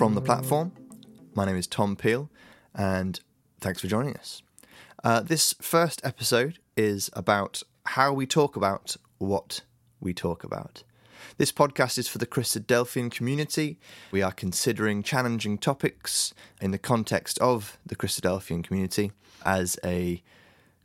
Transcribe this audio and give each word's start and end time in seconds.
From 0.00 0.14
the 0.14 0.22
Platform. 0.22 0.72
My 1.34 1.44
name 1.44 1.56
is 1.56 1.66
Tom 1.66 1.94
Peel, 1.94 2.30
and 2.74 3.20
thanks 3.60 3.82
for 3.82 3.86
joining 3.86 4.16
us. 4.16 4.40
Uh, 5.04 5.20
this 5.20 5.54
first 5.60 6.00
episode 6.02 6.58
is 6.74 7.10
about 7.12 7.62
how 7.84 8.10
we 8.10 8.24
talk 8.24 8.56
about 8.56 8.96
what 9.18 9.60
we 10.00 10.14
talk 10.14 10.42
about. 10.42 10.84
This 11.36 11.52
podcast 11.52 11.98
is 11.98 12.08
for 12.08 12.16
the 12.16 12.24
Christadelphian 12.24 13.10
community. 13.10 13.78
We 14.10 14.22
are 14.22 14.32
considering 14.32 15.02
challenging 15.02 15.58
topics 15.58 16.32
in 16.62 16.70
the 16.70 16.78
context 16.78 17.38
of 17.40 17.76
the 17.84 17.94
Christadelphian 17.94 18.64
community 18.64 19.12
as 19.44 19.78
a 19.84 20.22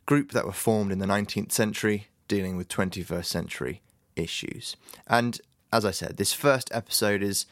group 0.04 0.32
that 0.32 0.44
were 0.44 0.52
formed 0.52 0.92
in 0.92 0.98
the 0.98 1.06
19th 1.06 1.52
century 1.52 2.08
dealing 2.28 2.58
with 2.58 2.68
21st 2.68 3.24
century 3.24 3.80
issues. 4.14 4.76
And 5.06 5.40
as 5.72 5.86
I 5.86 5.90
said, 5.90 6.18
this 6.18 6.34
first 6.34 6.68
episode 6.70 7.22
is 7.22 7.46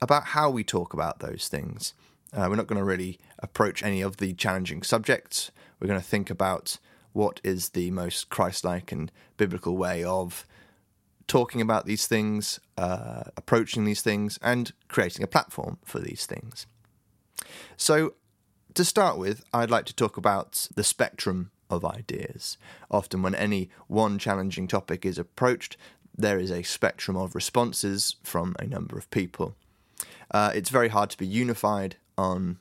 about 0.00 0.24
how 0.26 0.50
we 0.50 0.64
talk 0.64 0.92
about 0.92 1.20
those 1.20 1.48
things. 1.48 1.94
Uh, 2.32 2.46
we're 2.48 2.56
not 2.56 2.66
going 2.66 2.78
to 2.78 2.84
really 2.84 3.18
approach 3.38 3.82
any 3.82 4.02
of 4.02 4.18
the 4.18 4.34
challenging 4.34 4.82
subjects. 4.82 5.50
We're 5.80 5.88
going 5.88 6.00
to 6.00 6.06
think 6.06 6.30
about 6.30 6.78
what 7.12 7.40
is 7.42 7.70
the 7.70 7.90
most 7.90 8.28
Christ 8.28 8.64
like 8.64 8.92
and 8.92 9.10
biblical 9.36 9.76
way 9.76 10.04
of 10.04 10.46
talking 11.26 11.60
about 11.60 11.86
these 11.86 12.06
things, 12.06 12.60
uh, 12.76 13.24
approaching 13.36 13.84
these 13.84 14.02
things, 14.02 14.38
and 14.42 14.72
creating 14.88 15.24
a 15.24 15.28
platform 15.28 15.78
for 15.84 15.98
these 15.98 16.26
things. 16.26 16.66
So, 17.76 18.14
to 18.74 18.84
start 18.84 19.16
with, 19.16 19.44
I'd 19.52 19.70
like 19.70 19.86
to 19.86 19.94
talk 19.94 20.16
about 20.16 20.68
the 20.74 20.84
spectrum 20.84 21.50
of 21.70 21.84
ideas. 21.84 22.58
Often, 22.90 23.22
when 23.22 23.34
any 23.34 23.70
one 23.86 24.18
challenging 24.18 24.68
topic 24.68 25.04
is 25.06 25.18
approached, 25.18 25.76
there 26.16 26.38
is 26.38 26.50
a 26.50 26.62
spectrum 26.62 27.16
of 27.16 27.34
responses 27.34 28.16
from 28.22 28.54
a 28.58 28.66
number 28.66 28.98
of 28.98 29.10
people. 29.10 29.56
Uh, 30.30 30.52
it's 30.54 30.70
very 30.70 30.88
hard 30.88 31.10
to 31.10 31.18
be 31.18 31.26
unified 31.26 31.96
on 32.18 32.58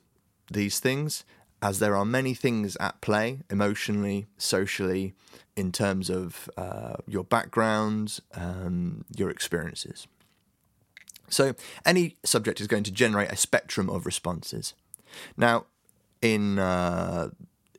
these 0.52 0.80
things, 0.80 1.24
as 1.62 1.80
there 1.80 1.96
are 1.96 2.06
many 2.06 2.34
things 2.34 2.76
at 2.80 3.02
play 3.02 3.40
emotionally, 3.50 4.28
socially, 4.38 5.14
in 5.56 5.72
terms 5.72 6.10
of 6.10 6.50
uh, 6.58 6.96
your 7.08 7.24
background, 7.24 8.20
um, 8.36 9.06
your 9.16 9.30
experiences. 9.30 10.08
So, 11.30 11.54
any 11.86 12.18
subject 12.24 12.62
is 12.62 12.68
going 12.68 12.84
to 12.84 12.92
generate 12.92 13.32
a 13.32 13.36
spectrum 13.36 13.90
of 13.90 14.06
responses. 14.06 14.74
Now, 15.36 15.66
in 16.22 16.60
uh, 16.60 17.30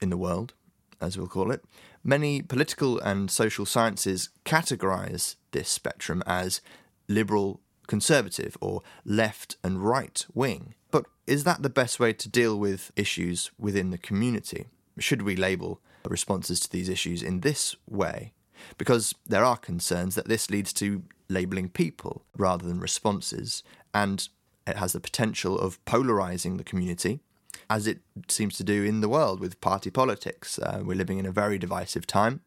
in 0.00 0.10
the 0.10 0.16
world, 0.16 0.54
as 1.00 1.16
we'll 1.16 1.28
call 1.28 1.50
it, 1.50 1.64
many 2.02 2.42
political 2.42 2.98
and 2.98 3.30
social 3.30 3.66
sciences 3.66 4.30
categorize 4.44 5.36
this 5.52 5.68
spectrum 5.68 6.22
as 6.26 6.60
liberal, 7.08 7.60
conservative, 7.86 8.56
or 8.60 8.82
left 9.04 9.56
and 9.62 9.84
right 9.84 10.24
wing. 10.34 10.74
But 10.90 11.06
is 11.26 11.44
that 11.44 11.62
the 11.62 11.70
best 11.70 12.00
way 12.00 12.12
to 12.12 12.28
deal 12.28 12.58
with 12.58 12.92
issues 12.96 13.50
within 13.58 13.90
the 13.90 13.98
community? 13.98 14.66
Should 14.98 15.22
we 15.22 15.36
label 15.36 15.80
responses 16.06 16.60
to 16.60 16.70
these 16.70 16.88
issues 16.88 17.22
in 17.22 17.40
this 17.40 17.76
way? 17.88 18.32
Because 18.78 19.14
there 19.26 19.44
are 19.44 19.56
concerns 19.56 20.14
that 20.14 20.28
this 20.28 20.50
leads 20.50 20.72
to 20.74 21.02
labeling 21.28 21.68
people 21.68 22.22
rather 22.36 22.66
than 22.66 22.80
responses, 22.80 23.62
and 23.92 24.28
it 24.66 24.76
has 24.76 24.92
the 24.92 25.00
potential 25.00 25.58
of 25.58 25.84
polarizing 25.84 26.56
the 26.56 26.64
community 26.64 27.20
as 27.68 27.86
it 27.86 27.98
seems 28.28 28.56
to 28.56 28.64
do 28.64 28.84
in 28.84 29.00
the 29.00 29.08
world 29.08 29.40
with 29.40 29.60
party 29.60 29.90
politics. 29.90 30.58
Uh, 30.58 30.80
we're 30.84 30.96
living 30.96 31.18
in 31.18 31.26
a 31.26 31.32
very 31.32 31.58
divisive 31.58 32.06
time. 32.06 32.40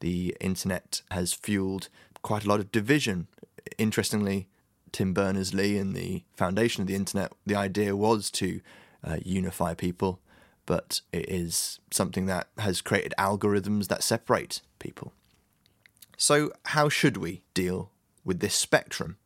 The 0.00 0.36
internet 0.40 1.02
has 1.10 1.32
fueled 1.32 1.88
quite 2.22 2.44
a 2.44 2.48
lot 2.48 2.60
of 2.60 2.72
division. 2.72 3.28
Interestingly, 3.78 4.48
Tim 4.92 5.12
Berners 5.12 5.54
Lee 5.54 5.78
and 5.78 5.94
the 5.94 6.22
foundation 6.36 6.82
of 6.82 6.88
the 6.88 6.94
internet, 6.94 7.32
the 7.46 7.54
idea 7.54 7.96
was 7.96 8.30
to 8.32 8.60
uh, 9.04 9.16
unify 9.24 9.74
people, 9.74 10.20
but 10.66 11.00
it 11.12 11.28
is 11.28 11.80
something 11.90 12.26
that 12.26 12.48
has 12.58 12.80
created 12.80 13.14
algorithms 13.18 13.88
that 13.88 14.02
separate 14.02 14.60
people. 14.78 15.12
So, 16.16 16.52
how 16.66 16.88
should 16.88 17.16
we 17.16 17.42
deal 17.54 17.90
with 18.24 18.40
this 18.40 18.54
spectrum? 18.54 19.16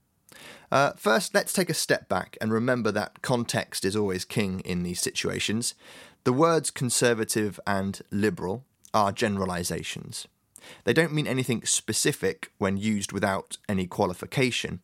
Uh, 0.70 0.92
first, 0.96 1.34
let's 1.34 1.52
take 1.52 1.70
a 1.70 1.74
step 1.74 2.08
back 2.08 2.36
and 2.40 2.52
remember 2.52 2.90
that 2.92 3.22
context 3.22 3.84
is 3.84 3.94
always 3.94 4.24
king 4.24 4.60
in 4.60 4.82
these 4.82 5.00
situations. 5.00 5.74
The 6.24 6.32
words 6.32 6.70
conservative 6.70 7.60
and 7.66 8.00
liberal 8.10 8.64
are 8.92 9.12
generalizations. 9.12 10.26
They 10.84 10.92
don't 10.92 11.12
mean 11.12 11.26
anything 11.26 11.64
specific 11.64 12.50
when 12.58 12.76
used 12.76 13.12
without 13.12 13.58
any 13.68 13.86
qualification. 13.86 14.80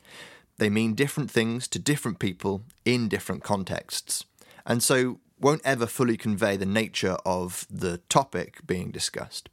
They 0.58 0.70
mean 0.70 0.94
different 0.94 1.30
things 1.30 1.66
to 1.68 1.78
different 1.78 2.18
people 2.18 2.62
in 2.84 3.08
different 3.08 3.42
contexts, 3.42 4.24
and 4.66 4.82
so 4.82 5.20
won't 5.40 5.62
ever 5.64 5.86
fully 5.86 6.16
convey 6.16 6.56
the 6.56 6.66
nature 6.66 7.16
of 7.26 7.66
the 7.68 7.98
topic 8.08 8.58
being 8.66 8.90
discussed. 8.90 9.48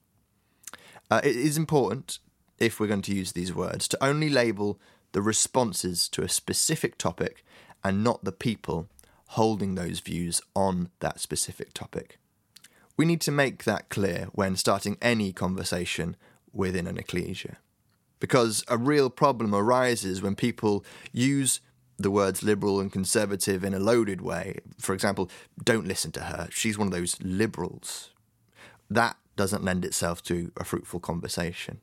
Uh, 1.09 1.21
it 1.23 1.35
is 1.35 1.57
important, 1.57 2.19
if 2.59 2.79
we're 2.79 2.87
going 2.87 3.01
to 3.01 3.15
use 3.15 3.31
these 3.31 3.53
words, 3.53 3.87
to 3.87 4.03
only 4.03 4.29
label 4.29 4.79
the 5.13 5.21
responses 5.21 6.07
to 6.09 6.21
a 6.21 6.29
specific 6.29 6.97
topic 6.97 7.43
and 7.83 8.03
not 8.03 8.23
the 8.23 8.31
people 8.31 8.87
holding 9.29 9.75
those 9.75 9.99
views 9.99 10.41
on 10.55 10.89
that 10.99 11.19
specific 11.19 11.73
topic. 11.73 12.19
We 12.97 13.05
need 13.05 13.21
to 13.21 13.31
make 13.31 13.63
that 13.63 13.89
clear 13.89 14.27
when 14.33 14.55
starting 14.55 14.97
any 15.01 15.31
conversation 15.31 16.15
within 16.51 16.85
an 16.85 16.97
ecclesia. 16.97 17.57
Because 18.19 18.63
a 18.67 18.77
real 18.77 19.09
problem 19.09 19.55
arises 19.55 20.21
when 20.21 20.35
people 20.35 20.83
use 21.11 21.61
the 21.97 22.11
words 22.11 22.43
liberal 22.43 22.79
and 22.79 22.91
conservative 22.91 23.63
in 23.63 23.73
a 23.73 23.79
loaded 23.79 24.21
way. 24.21 24.59
For 24.79 24.93
example, 24.93 25.29
don't 25.63 25.87
listen 25.87 26.11
to 26.13 26.21
her, 26.21 26.47
she's 26.51 26.77
one 26.77 26.87
of 26.87 26.93
those 26.93 27.17
liberals. 27.21 28.11
That 28.89 29.17
doesn't 29.35 29.63
lend 29.63 29.85
itself 29.85 30.23
to 30.23 30.51
a 30.57 30.63
fruitful 30.63 30.99
conversation. 30.99 31.81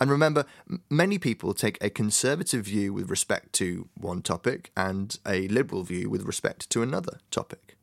And 0.00 0.10
remember, 0.10 0.46
many 0.88 1.18
people 1.18 1.52
take 1.52 1.82
a 1.82 1.90
conservative 1.90 2.64
view 2.64 2.92
with 2.92 3.10
respect 3.10 3.52
to 3.54 3.88
one 3.94 4.22
topic 4.22 4.70
and 4.76 5.18
a 5.26 5.48
liberal 5.48 5.82
view 5.82 6.08
with 6.08 6.22
respect 6.22 6.70
to 6.70 6.82
another 6.82 7.18
topic. 7.30 7.76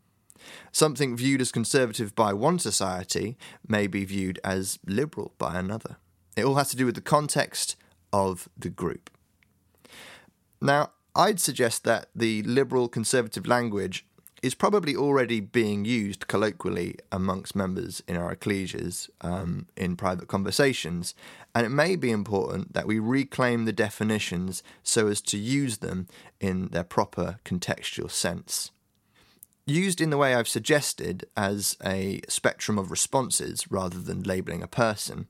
Something 0.72 1.16
viewed 1.16 1.42
as 1.42 1.52
conservative 1.52 2.16
by 2.16 2.34
one 2.34 2.60
society 2.60 3.38
may 3.68 3.88
be 3.88 4.06
viewed 4.06 4.40
as 4.44 4.80
liberal 4.86 5.34
by 5.38 5.58
another. 5.58 5.98
It 6.36 6.46
all 6.46 6.56
has 6.56 6.70
to 6.70 6.78
do 6.78 6.86
with 6.86 6.96
the 6.96 7.02
context 7.02 7.76
of 8.12 8.50
the 8.58 8.70
group. 8.70 9.10
Now, 10.62 10.92
I'd 11.16 11.40
suggest 11.40 11.84
that 11.84 12.08
the 12.16 12.42
liberal 12.44 12.88
conservative 12.88 13.46
language 13.46 14.06
is 14.42 14.56
probably 14.56 14.94
already 14.94 15.40
being 15.40 15.86
used 15.86 16.28
colloquially 16.28 16.96
amongst 17.12 17.56
members 17.56 18.04
in 18.08 18.18
our 18.18 18.36
ecclesias 18.36 19.10
um, 19.22 19.68
in 19.78 19.96
private 19.96 20.28
conversations, 20.28 21.16
and 21.56 21.66
it 21.66 21.70
may 21.70 21.96
be 21.96 22.12
important 22.12 22.74
that 22.74 22.86
we 22.86 23.00
reclaim 23.00 23.64
the 23.64 23.72
definitions 23.72 24.62
so 24.84 25.08
as 25.08 25.22
to 25.22 25.38
use 25.38 25.78
them 25.78 26.08
in 26.42 26.68
their 26.70 26.84
proper 26.84 27.40
contextual 27.46 28.12
sense. 28.12 28.72
Used 29.66 30.02
in 30.02 30.10
the 30.10 30.18
way 30.18 30.36
I've 30.36 30.50
suggested 30.50 31.26
as 31.38 31.78
a 31.86 32.20
spectrum 32.28 32.78
of 32.78 32.92
responses 32.92 33.72
rather 33.72 34.00
than 34.00 34.24
labelling 34.24 34.62
a 34.62 34.68
person, 34.68 35.28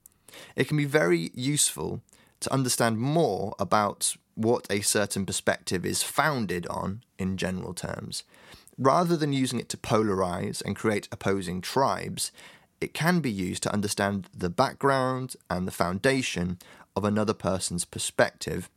it 0.55 0.67
can 0.67 0.77
be 0.77 0.85
very 0.85 1.31
useful 1.33 2.01
to 2.39 2.53
understand 2.53 2.97
more 2.97 3.55
about 3.59 4.15
what 4.35 4.67
a 4.69 4.81
certain 4.81 5.25
perspective 5.25 5.85
is 5.85 6.03
founded 6.03 6.67
on 6.67 7.03
in 7.17 7.37
general 7.37 7.73
terms 7.73 8.23
Rather 8.77 9.15
than 9.15 9.33
using 9.33 9.59
it 9.59 9.69
to 9.69 9.77
polarize 9.77 10.61
and 10.63 10.75
create 10.75 11.07
opposing 11.11 11.61
tribes, 11.61 12.31
it 12.81 12.93
can 12.93 13.19
be 13.19 13.31
used 13.31 13.63
to 13.63 13.73
understand 13.73 14.27
the 14.35 14.49
background 14.49 15.35
and 15.49 15.67
the 15.67 15.71
foundation 15.71 16.57
of 16.95 17.05
another 17.05 17.33
person's 17.33 17.85
perspective, 17.85 18.69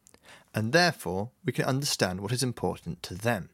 and 0.54 0.72
therefore 0.72 1.30
we 1.44 1.52
can 1.52 1.64
understand 1.64 2.20
what 2.20 2.32
is 2.32 2.42
important 2.42 3.02
to 3.02 3.14
them. 3.14 3.48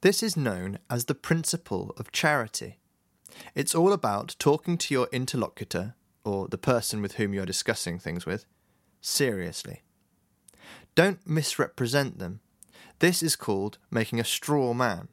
This 0.00 0.22
is 0.22 0.36
known 0.36 0.80
as 0.90 1.04
the 1.04 1.14
principle 1.14 1.94
of 1.96 2.10
charity. 2.10 2.78
It's 3.54 3.74
all 3.74 3.92
about 3.92 4.34
talking 4.40 4.76
to 4.78 4.94
your 4.94 5.08
interlocutor, 5.12 5.94
or 6.24 6.48
the 6.48 6.58
person 6.58 7.02
with 7.02 7.14
whom 7.14 7.32
you're 7.32 7.46
discussing 7.46 7.98
things 7.98 8.26
with, 8.26 8.44
seriously. 9.00 9.82
Don't 10.94 11.26
misrepresent 11.26 12.18
them. 12.18 12.40
This 12.98 13.22
is 13.22 13.36
called 13.36 13.78
making 13.90 14.18
a 14.18 14.24
straw 14.24 14.74
man 14.74 15.08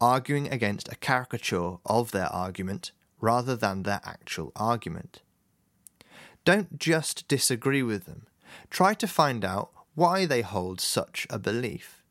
arguing 0.00 0.52
against 0.52 0.92
a 0.92 0.96
caricature 0.96 1.76
of 1.86 2.10
their 2.10 2.26
argument 2.26 2.92
rather 3.20 3.56
than 3.56 3.82
their 3.82 4.00
actual 4.04 4.52
argument. 4.56 5.22
Don't 6.44 6.78
just 6.78 7.26
disagree 7.28 7.82
with 7.82 8.04
them. 8.04 8.26
Try 8.70 8.94
to 8.94 9.06
find 9.06 9.44
out 9.44 9.70
why 9.94 10.26
they 10.26 10.42
hold 10.42 10.80
such 10.80 11.26
a 11.30 11.38
belief. 11.38 12.02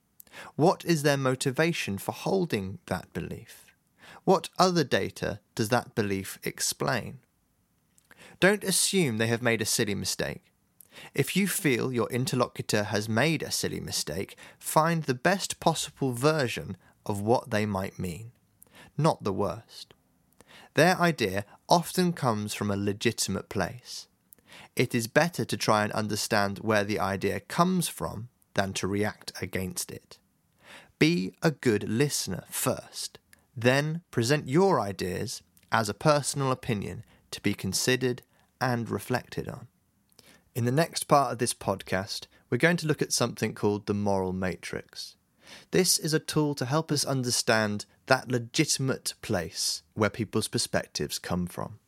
What 0.55 0.83
is 0.83 1.03
their 1.03 1.17
motivation 1.17 1.97
for 1.97 2.11
holding 2.11 2.79
that 2.87 3.13
belief? 3.13 3.75
What 4.23 4.49
other 4.57 4.83
data 4.83 5.39
does 5.53 5.69
that 5.69 5.95
belief 5.95 6.39
explain? 6.43 7.19
Don't 8.45 8.63
assume 8.63 9.17
they 9.17 9.25
have 9.25 9.41
made 9.41 9.63
a 9.63 9.65
silly 9.65 9.95
mistake. 9.95 10.43
If 11.15 11.35
you 11.35 11.47
feel 11.47 11.91
your 11.91 12.07
interlocutor 12.11 12.83
has 12.83 13.09
made 13.09 13.41
a 13.41 13.49
silly 13.49 13.79
mistake, 13.79 14.37
find 14.59 15.01
the 15.01 15.15
best 15.15 15.59
possible 15.59 16.11
version 16.11 16.77
of 17.07 17.19
what 17.19 17.49
they 17.49 17.65
might 17.65 17.97
mean, 17.97 18.33
not 18.99 19.23
the 19.23 19.33
worst. 19.33 19.95
Their 20.75 20.95
idea 21.01 21.43
often 21.67 22.13
comes 22.13 22.53
from 22.53 22.69
a 22.69 22.77
legitimate 22.77 23.49
place. 23.49 24.07
It 24.75 24.93
is 24.93 25.07
better 25.07 25.43
to 25.43 25.57
try 25.57 25.83
and 25.83 25.91
understand 25.93 26.59
where 26.59 26.83
the 26.83 26.99
idea 26.99 27.39
comes 27.39 27.87
from 27.87 28.29
than 28.53 28.73
to 28.73 28.85
react 28.87 29.31
against 29.41 29.89
it. 29.89 30.19
Be 30.99 31.33
a 31.41 31.49
good 31.49 31.89
listener 31.89 32.43
first, 32.51 33.17
then 33.57 34.03
present 34.11 34.47
your 34.47 34.79
ideas 34.79 35.41
as 35.71 35.89
a 35.89 35.95
personal 35.95 36.51
opinion 36.51 37.03
to 37.31 37.41
be 37.41 37.55
considered 37.55 38.21
and 38.59 38.89
reflected 38.89 39.47
on. 39.47 39.67
In 40.55 40.65
the 40.65 40.71
next 40.71 41.05
part 41.05 41.31
of 41.33 41.37
this 41.39 41.53
podcast, 41.53 42.27
we're 42.49 42.57
going 42.57 42.77
to 42.77 42.87
look 42.87 43.01
at 43.01 43.11
something 43.11 43.53
called 43.53 43.85
the 43.85 43.93
moral 43.93 44.33
matrix. 44.33 45.15
This 45.71 45.97
is 45.97 46.13
a 46.13 46.19
tool 46.19 46.55
to 46.55 46.65
help 46.65 46.91
us 46.91 47.05
understand 47.05 47.85
that 48.07 48.31
legitimate 48.31 49.13
place 49.21 49.83
where 49.93 50.09
people's 50.09 50.47
perspectives 50.47 51.19
come 51.19 51.47
from. 51.47 51.79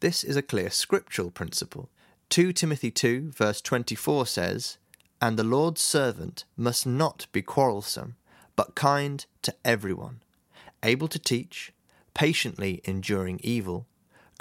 This 0.00 0.24
is 0.24 0.36
a 0.36 0.42
clear 0.42 0.70
scriptural 0.70 1.30
principle. 1.30 1.88
2 2.30 2.52
Timothy 2.52 2.90
2, 2.90 3.32
verse 3.32 3.60
24 3.60 4.26
says, 4.26 4.78
And 5.20 5.38
the 5.38 5.44
Lord's 5.44 5.82
servant 5.82 6.44
must 6.56 6.86
not 6.86 7.26
be 7.32 7.42
quarrelsome, 7.42 8.16
but 8.56 8.74
kind 8.74 9.24
to 9.42 9.54
everyone, 9.64 10.22
able 10.82 11.08
to 11.08 11.18
teach, 11.18 11.72
patiently 12.14 12.80
enduring 12.84 13.40
evil, 13.42 13.86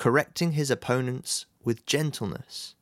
correcting 0.01 0.53
his 0.53 0.71
opponents 0.71 1.45
with 1.63 1.86
gentleness 1.86 2.74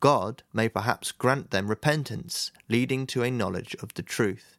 God 0.00 0.42
may 0.50 0.66
perhaps 0.66 1.12
grant 1.12 1.50
them 1.50 1.68
repentance, 1.68 2.52
leading 2.70 3.06
to 3.08 3.22
a 3.22 3.30
knowledge 3.30 3.76
of 3.82 3.92
the 3.92 4.02
truth. 4.02 4.56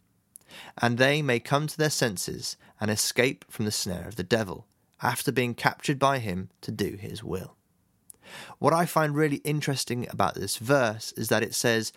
And 0.79 0.99
they 0.99 1.23
may 1.23 1.39
come 1.39 1.65
to 1.65 1.75
their 1.75 1.89
senses 1.89 2.57
and 2.79 2.91
escape 2.91 3.43
from 3.49 3.65
the 3.65 3.71
snare 3.71 4.07
of 4.07 4.17
the 4.17 4.23
devil, 4.23 4.67
after 5.01 5.31
being 5.31 5.55
captured 5.55 5.97
by 5.97 6.19
him 6.19 6.49
to 6.61 6.71
do 6.71 6.95
his 6.95 7.23
will. 7.23 7.55
What 8.59 8.71
I 8.71 8.85
find 8.85 9.15
really 9.15 9.37
interesting 9.37 10.07
about 10.11 10.35
this 10.35 10.57
verse 10.57 11.11
is 11.13 11.29
that 11.29 11.41
it 11.41 11.55
says, 11.55 11.91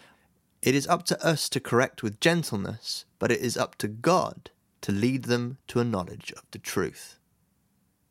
It 0.62 0.75
is 0.75 0.87
up 0.87 1.04
to 1.04 1.22
us 1.22 1.50
to 1.50 1.61
correct 1.61 2.02
with 2.02 2.19
gentleness, 2.19 3.04
but 3.19 3.31
it 3.31 3.40
is 3.40 3.58
up 3.58 3.76
to 3.76 3.88
God 3.88 4.50
to 4.81 4.90
lead 4.90 5.25
them 5.25 5.58
to 5.66 5.81
a 5.81 5.84
knowledge 5.84 6.32
of 6.34 6.44
the 6.50 6.58
truth. 6.58 7.19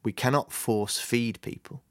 We 0.03 0.11
cannot 0.11 0.51
force 0.51 1.00
feed 1.00 1.41
people. 1.41 1.81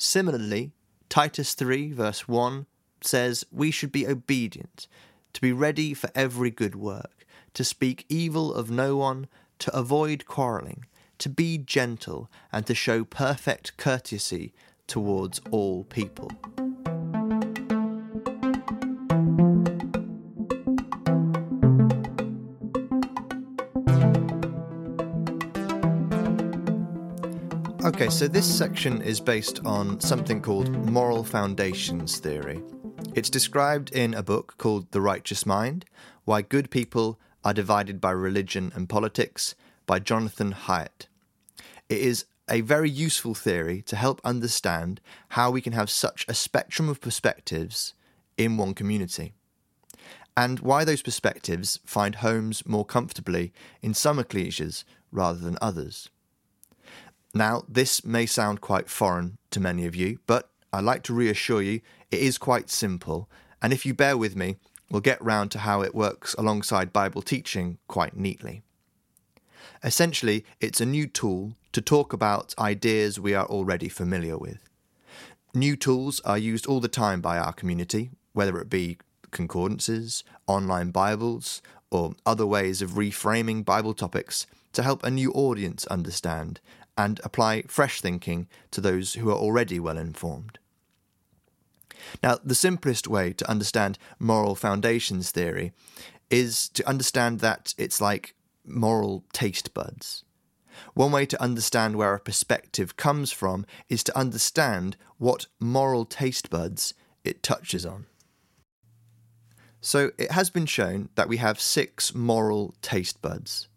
Similarly, 0.00 0.70
Titus 1.08 1.54
3, 1.54 1.92
verse 1.92 2.28
1 2.28 2.66
says 3.00 3.44
we 3.50 3.72
should 3.72 3.90
be 3.90 4.06
obedient, 4.06 4.86
to 5.32 5.40
be 5.40 5.52
ready 5.52 5.92
for 5.92 6.08
every 6.14 6.52
good 6.52 6.76
work, 6.76 7.26
to 7.54 7.64
speak 7.64 8.06
evil 8.08 8.54
of 8.54 8.70
no 8.70 8.96
one, 8.96 9.26
to 9.58 9.76
avoid 9.76 10.24
quarrelling, 10.24 10.84
to 11.18 11.28
be 11.28 11.58
gentle, 11.58 12.30
and 12.52 12.64
to 12.66 12.76
show 12.76 13.02
perfect 13.02 13.76
courtesy 13.76 14.52
towards 14.86 15.40
all 15.50 15.82
people. 15.82 16.30
Okay, 27.84 28.08
so 28.08 28.26
this 28.26 28.58
section 28.58 29.00
is 29.02 29.20
based 29.20 29.64
on 29.64 30.00
something 30.00 30.42
called 30.42 30.68
moral 30.90 31.22
foundations 31.22 32.18
theory. 32.18 32.60
It's 33.14 33.30
described 33.30 33.92
in 33.92 34.14
a 34.14 34.22
book 34.22 34.56
called 34.58 34.90
The 34.90 35.00
Righteous 35.00 35.46
Mind 35.46 35.84
Why 36.24 36.42
Good 36.42 36.70
People 36.70 37.20
Are 37.44 37.54
Divided 37.54 38.00
by 38.00 38.10
Religion 38.10 38.72
and 38.74 38.88
Politics 38.88 39.54
by 39.86 40.00
Jonathan 40.00 40.52
Haidt. 40.54 41.06
It 41.88 42.00
is 42.00 42.24
a 42.50 42.62
very 42.62 42.90
useful 42.90 43.34
theory 43.34 43.80
to 43.82 43.94
help 43.94 44.20
understand 44.24 45.00
how 45.30 45.52
we 45.52 45.60
can 45.60 45.72
have 45.72 45.88
such 45.88 46.26
a 46.26 46.34
spectrum 46.34 46.88
of 46.88 47.00
perspectives 47.00 47.94
in 48.36 48.56
one 48.56 48.74
community, 48.74 49.34
and 50.36 50.58
why 50.60 50.84
those 50.84 51.02
perspectives 51.02 51.78
find 51.84 52.16
homes 52.16 52.66
more 52.66 52.84
comfortably 52.84 53.52
in 53.82 53.94
some 53.94 54.18
ecclesias 54.18 54.82
rather 55.12 55.38
than 55.38 55.56
others. 55.62 56.10
Now, 57.34 57.64
this 57.68 58.04
may 58.04 58.26
sound 58.26 58.60
quite 58.60 58.88
foreign 58.88 59.38
to 59.50 59.60
many 59.60 59.86
of 59.86 59.94
you, 59.94 60.18
but 60.26 60.50
I'd 60.72 60.84
like 60.84 61.02
to 61.04 61.14
reassure 61.14 61.62
you 61.62 61.80
it 62.10 62.20
is 62.20 62.38
quite 62.38 62.70
simple, 62.70 63.28
and 63.60 63.72
if 63.72 63.84
you 63.84 63.92
bear 63.92 64.16
with 64.16 64.34
me, 64.34 64.56
we'll 64.90 65.00
get 65.02 65.22
round 65.22 65.50
to 65.50 65.58
how 65.58 65.82
it 65.82 65.94
works 65.94 66.34
alongside 66.34 66.92
Bible 66.92 67.20
teaching 67.20 67.78
quite 67.86 68.16
neatly. 68.16 68.62
Essentially, 69.84 70.44
it's 70.60 70.80
a 70.80 70.86
new 70.86 71.06
tool 71.06 71.54
to 71.72 71.82
talk 71.82 72.12
about 72.12 72.54
ideas 72.58 73.20
we 73.20 73.34
are 73.34 73.46
already 73.46 73.88
familiar 73.88 74.38
with. 74.38 74.68
New 75.54 75.76
tools 75.76 76.20
are 76.20 76.38
used 76.38 76.66
all 76.66 76.80
the 76.80 76.88
time 76.88 77.20
by 77.20 77.38
our 77.38 77.52
community, 77.52 78.10
whether 78.32 78.58
it 78.58 78.70
be 78.70 78.98
concordances, 79.30 80.24
online 80.46 80.90
Bibles, 80.90 81.60
or 81.90 82.14
other 82.24 82.46
ways 82.46 82.80
of 82.82 82.92
reframing 82.92 83.64
Bible 83.64 83.94
topics 83.94 84.46
to 84.72 84.82
help 84.82 85.02
a 85.04 85.10
new 85.10 85.30
audience 85.32 85.86
understand 85.86 86.60
and 86.98 87.20
apply 87.22 87.62
fresh 87.62 88.00
thinking 88.00 88.48
to 88.72 88.80
those 88.80 89.14
who 89.14 89.30
are 89.30 89.36
already 89.36 89.78
well 89.78 89.96
informed. 89.96 90.58
Now, 92.22 92.38
the 92.42 92.56
simplest 92.56 93.06
way 93.06 93.32
to 93.32 93.48
understand 93.48 93.98
moral 94.18 94.54
foundations 94.56 95.30
theory 95.30 95.72
is 96.28 96.68
to 96.70 96.86
understand 96.86 97.40
that 97.40 97.74
it's 97.78 98.00
like 98.00 98.34
moral 98.66 99.24
taste 99.32 99.72
buds. 99.72 100.24
One 100.94 101.12
way 101.12 101.26
to 101.26 101.42
understand 101.42 101.96
where 101.96 102.14
a 102.14 102.20
perspective 102.20 102.96
comes 102.96 103.32
from 103.32 103.64
is 103.88 104.04
to 104.04 104.18
understand 104.18 104.96
what 105.18 105.46
moral 105.60 106.04
taste 106.04 106.50
buds 106.50 106.94
it 107.24 107.42
touches 107.42 107.86
on. 107.86 108.06
So, 109.80 110.10
it 110.18 110.32
has 110.32 110.50
been 110.50 110.66
shown 110.66 111.08
that 111.14 111.28
we 111.28 111.36
have 111.36 111.60
six 111.60 112.12
moral 112.12 112.74
taste 112.82 113.22
buds 113.22 113.68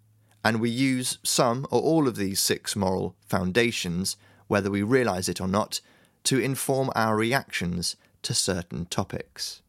and 0.43 0.59
we 0.59 0.69
use 0.69 1.17
some 1.23 1.65
or 1.69 1.81
all 1.81 2.07
of 2.07 2.15
these 2.15 2.39
six 2.39 2.75
moral 2.75 3.15
foundations, 3.27 4.17
whether 4.47 4.71
we 4.71 4.81
realize 4.81 5.29
it 5.29 5.41
or 5.41 5.47
not, 5.47 5.81
to 6.23 6.39
inform 6.39 6.89
our 6.95 7.15
reactions 7.15 7.95
to 8.23 8.33
certain 8.33 8.85
topics. 8.85 9.61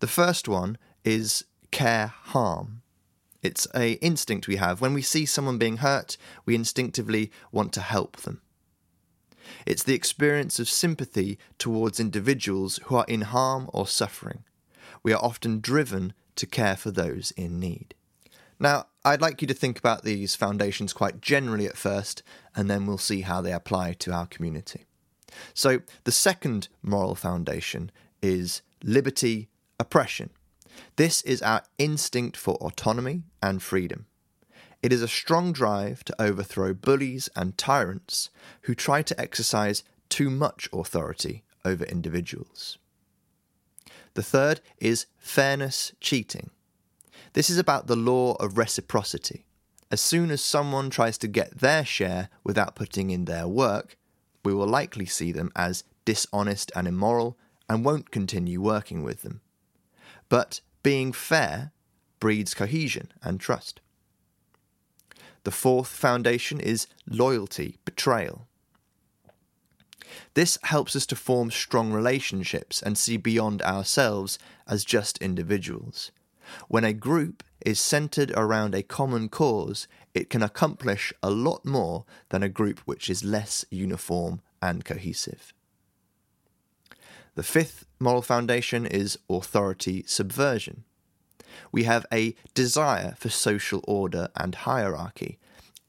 The 0.00 0.06
first 0.06 0.48
one 0.48 0.78
is 1.04 1.44
care 1.70 2.08
harm. 2.08 2.82
It's 3.42 3.66
a 3.74 3.92
instinct 3.94 4.48
we 4.48 4.56
have. 4.56 4.80
When 4.80 4.92
we 4.92 5.02
see 5.02 5.24
someone 5.24 5.58
being 5.58 5.78
hurt, 5.78 6.16
we 6.44 6.54
instinctively 6.54 7.30
want 7.50 7.72
to 7.74 7.80
help 7.80 8.18
them. 8.18 8.42
It's 9.66 9.82
the 9.82 9.94
experience 9.94 10.58
of 10.58 10.68
sympathy 10.68 11.38
towards 11.58 11.98
individuals 11.98 12.78
who 12.84 12.96
are 12.96 13.06
in 13.08 13.22
harm 13.22 13.68
or 13.72 13.86
suffering. 13.86 14.44
We 15.02 15.12
are 15.12 15.24
often 15.24 15.60
driven 15.60 16.12
to 16.36 16.46
care 16.46 16.76
for 16.76 16.90
those 16.90 17.30
in 17.32 17.58
need. 17.58 17.94
Now, 18.58 18.86
I'd 19.04 19.22
like 19.22 19.40
you 19.40 19.48
to 19.48 19.54
think 19.54 19.78
about 19.78 20.04
these 20.04 20.36
foundations 20.36 20.92
quite 20.92 21.20
generally 21.20 21.66
at 21.66 21.76
first, 21.76 22.22
and 22.54 22.68
then 22.68 22.86
we'll 22.86 22.98
see 22.98 23.22
how 23.22 23.40
they 23.40 23.52
apply 23.52 23.94
to 23.94 24.12
our 24.12 24.26
community. 24.26 24.84
So, 25.54 25.80
the 26.04 26.12
second 26.12 26.68
moral 26.82 27.14
foundation 27.14 27.90
is 28.20 28.62
liberty 28.82 29.48
oppression. 29.78 30.30
This 30.96 31.22
is 31.22 31.40
our 31.40 31.62
instinct 31.78 32.36
for 32.36 32.54
autonomy 32.56 33.22
and 33.42 33.62
freedom. 33.62 34.06
It 34.82 34.92
is 34.92 35.02
a 35.02 35.08
strong 35.08 35.52
drive 35.52 36.04
to 36.04 36.22
overthrow 36.22 36.74
bullies 36.74 37.28
and 37.36 37.56
tyrants 37.56 38.30
who 38.62 38.74
try 38.74 39.02
to 39.02 39.20
exercise 39.20 39.82
too 40.08 40.30
much 40.30 40.68
authority 40.72 41.44
over 41.64 41.84
individuals. 41.84 42.78
The 44.14 44.22
third 44.22 44.60
is 44.78 45.06
fairness 45.18 45.92
cheating. 46.00 46.50
This 47.32 47.50
is 47.50 47.58
about 47.58 47.86
the 47.86 47.96
law 47.96 48.34
of 48.34 48.58
reciprocity. 48.58 49.44
As 49.90 50.00
soon 50.00 50.30
as 50.30 50.40
someone 50.40 50.90
tries 50.90 51.18
to 51.18 51.28
get 51.28 51.58
their 51.58 51.84
share 51.84 52.28
without 52.44 52.76
putting 52.76 53.10
in 53.10 53.24
their 53.24 53.48
work, 53.48 53.96
we 54.44 54.54
will 54.54 54.66
likely 54.66 55.06
see 55.06 55.32
them 55.32 55.50
as 55.56 55.84
dishonest 56.04 56.70
and 56.74 56.86
immoral 56.86 57.36
and 57.68 57.84
won't 57.84 58.10
continue 58.10 58.60
working 58.60 59.02
with 59.02 59.22
them. 59.22 59.40
But 60.28 60.60
being 60.82 61.12
fair 61.12 61.72
breeds 62.20 62.54
cohesion 62.54 63.12
and 63.22 63.40
trust. 63.40 63.80
The 65.44 65.50
fourth 65.50 65.88
foundation 65.88 66.60
is 66.60 66.86
loyalty, 67.06 67.78
betrayal. 67.84 68.46
This 70.34 70.58
helps 70.64 70.94
us 70.94 71.06
to 71.06 71.16
form 71.16 71.50
strong 71.50 71.92
relationships 71.92 72.82
and 72.82 72.98
see 72.98 73.16
beyond 73.16 73.62
ourselves 73.62 74.38
as 74.66 74.84
just 74.84 75.18
individuals. 75.18 76.10
When 76.68 76.84
a 76.84 76.92
group 76.92 77.42
is 77.64 77.80
centered 77.80 78.30
around 78.32 78.74
a 78.74 78.82
common 78.82 79.28
cause, 79.28 79.86
it 80.14 80.30
can 80.30 80.42
accomplish 80.42 81.12
a 81.22 81.30
lot 81.30 81.64
more 81.64 82.04
than 82.30 82.42
a 82.42 82.48
group 82.48 82.80
which 82.80 83.10
is 83.10 83.24
less 83.24 83.64
uniform 83.70 84.40
and 84.62 84.84
cohesive. 84.84 85.52
The 87.34 87.42
fifth 87.42 87.86
moral 87.98 88.22
foundation 88.22 88.86
is 88.86 89.18
authority 89.28 90.04
subversion. 90.06 90.84
We 91.72 91.84
have 91.84 92.06
a 92.12 92.34
desire 92.54 93.14
for 93.18 93.28
social 93.28 93.82
order 93.86 94.28
and 94.36 94.54
hierarchy. 94.54 95.38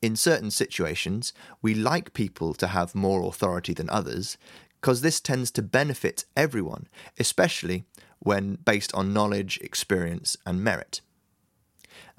In 0.02 0.16
certain 0.16 0.52
situations, 0.52 1.34
we 1.62 1.74
like 1.74 2.14
people 2.14 2.54
to 2.56 2.68
have 2.68 2.96
more 2.96 3.24
authority 3.24 3.74
than 3.74 3.90
others, 3.90 4.38
because 4.80 5.02
this 5.02 5.20
tends 5.20 5.52
to 5.52 5.62
benefit 5.62 6.26
everyone, 6.36 6.88
especially 7.20 7.86
when 8.22 8.56
based 8.64 8.94
on 8.94 9.14
knowledge, 9.14 9.60
experience, 9.62 10.38
and 10.46 10.64
merit. 10.64 11.02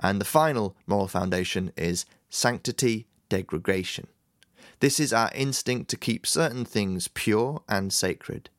And 0.00 0.20
the 0.20 0.24
final 0.24 0.76
moral 0.86 1.08
foundation 1.08 1.72
is 1.76 2.04
sanctity 2.28 3.06
degradation. 3.28 4.08
This 4.80 4.98
is 4.98 5.12
our 5.12 5.30
instinct 5.34 5.88
to 5.90 5.96
keep 5.96 6.26
certain 6.26 6.64
things 6.64 7.08
pure 7.08 7.62
and 7.68 7.92
sacred. 7.92 8.50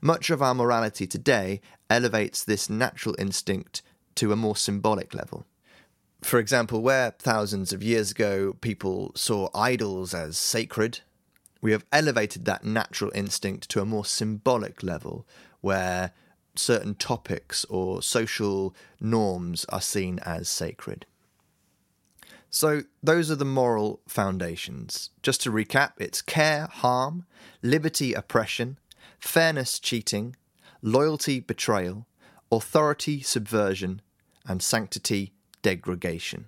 Much 0.00 0.30
of 0.30 0.40
our 0.40 0.54
morality 0.54 1.06
today 1.06 1.60
elevates 1.90 2.44
this 2.44 2.70
natural 2.70 3.16
instinct 3.18 3.82
to 4.14 4.32
a 4.32 4.36
more 4.36 4.56
symbolic 4.56 5.12
level. 5.12 5.44
For 6.22 6.38
example, 6.38 6.82
where 6.82 7.10
thousands 7.18 7.72
of 7.72 7.82
years 7.82 8.12
ago 8.12 8.56
people 8.60 9.12
saw 9.14 9.48
idols 9.54 10.14
as 10.14 10.38
sacred, 10.38 11.00
we 11.60 11.72
have 11.72 11.84
elevated 11.92 12.44
that 12.44 12.64
natural 12.64 13.10
instinct 13.14 13.68
to 13.70 13.80
a 13.80 13.86
more 13.86 14.04
symbolic 14.04 14.82
level 14.82 15.26
where 15.60 16.12
certain 16.58 16.94
topics 16.94 17.64
or 17.66 18.02
social 18.02 18.74
norms 19.00 19.64
are 19.68 19.80
seen 19.80 20.18
as 20.20 20.48
sacred. 20.48 21.06
So, 22.48 22.82
those 23.02 23.30
are 23.30 23.36
the 23.36 23.44
moral 23.44 24.00
foundations. 24.08 25.10
Just 25.22 25.42
to 25.42 25.50
recap, 25.50 25.92
it's 25.98 26.22
care, 26.22 26.68
harm, 26.70 27.26
liberty, 27.60 28.14
oppression, 28.14 28.78
fairness, 29.18 29.78
cheating, 29.78 30.36
loyalty, 30.80 31.40
betrayal, 31.40 32.06
authority, 32.50 33.20
subversion, 33.20 34.00
and 34.46 34.62
sanctity, 34.62 35.32
degradation. 35.62 36.46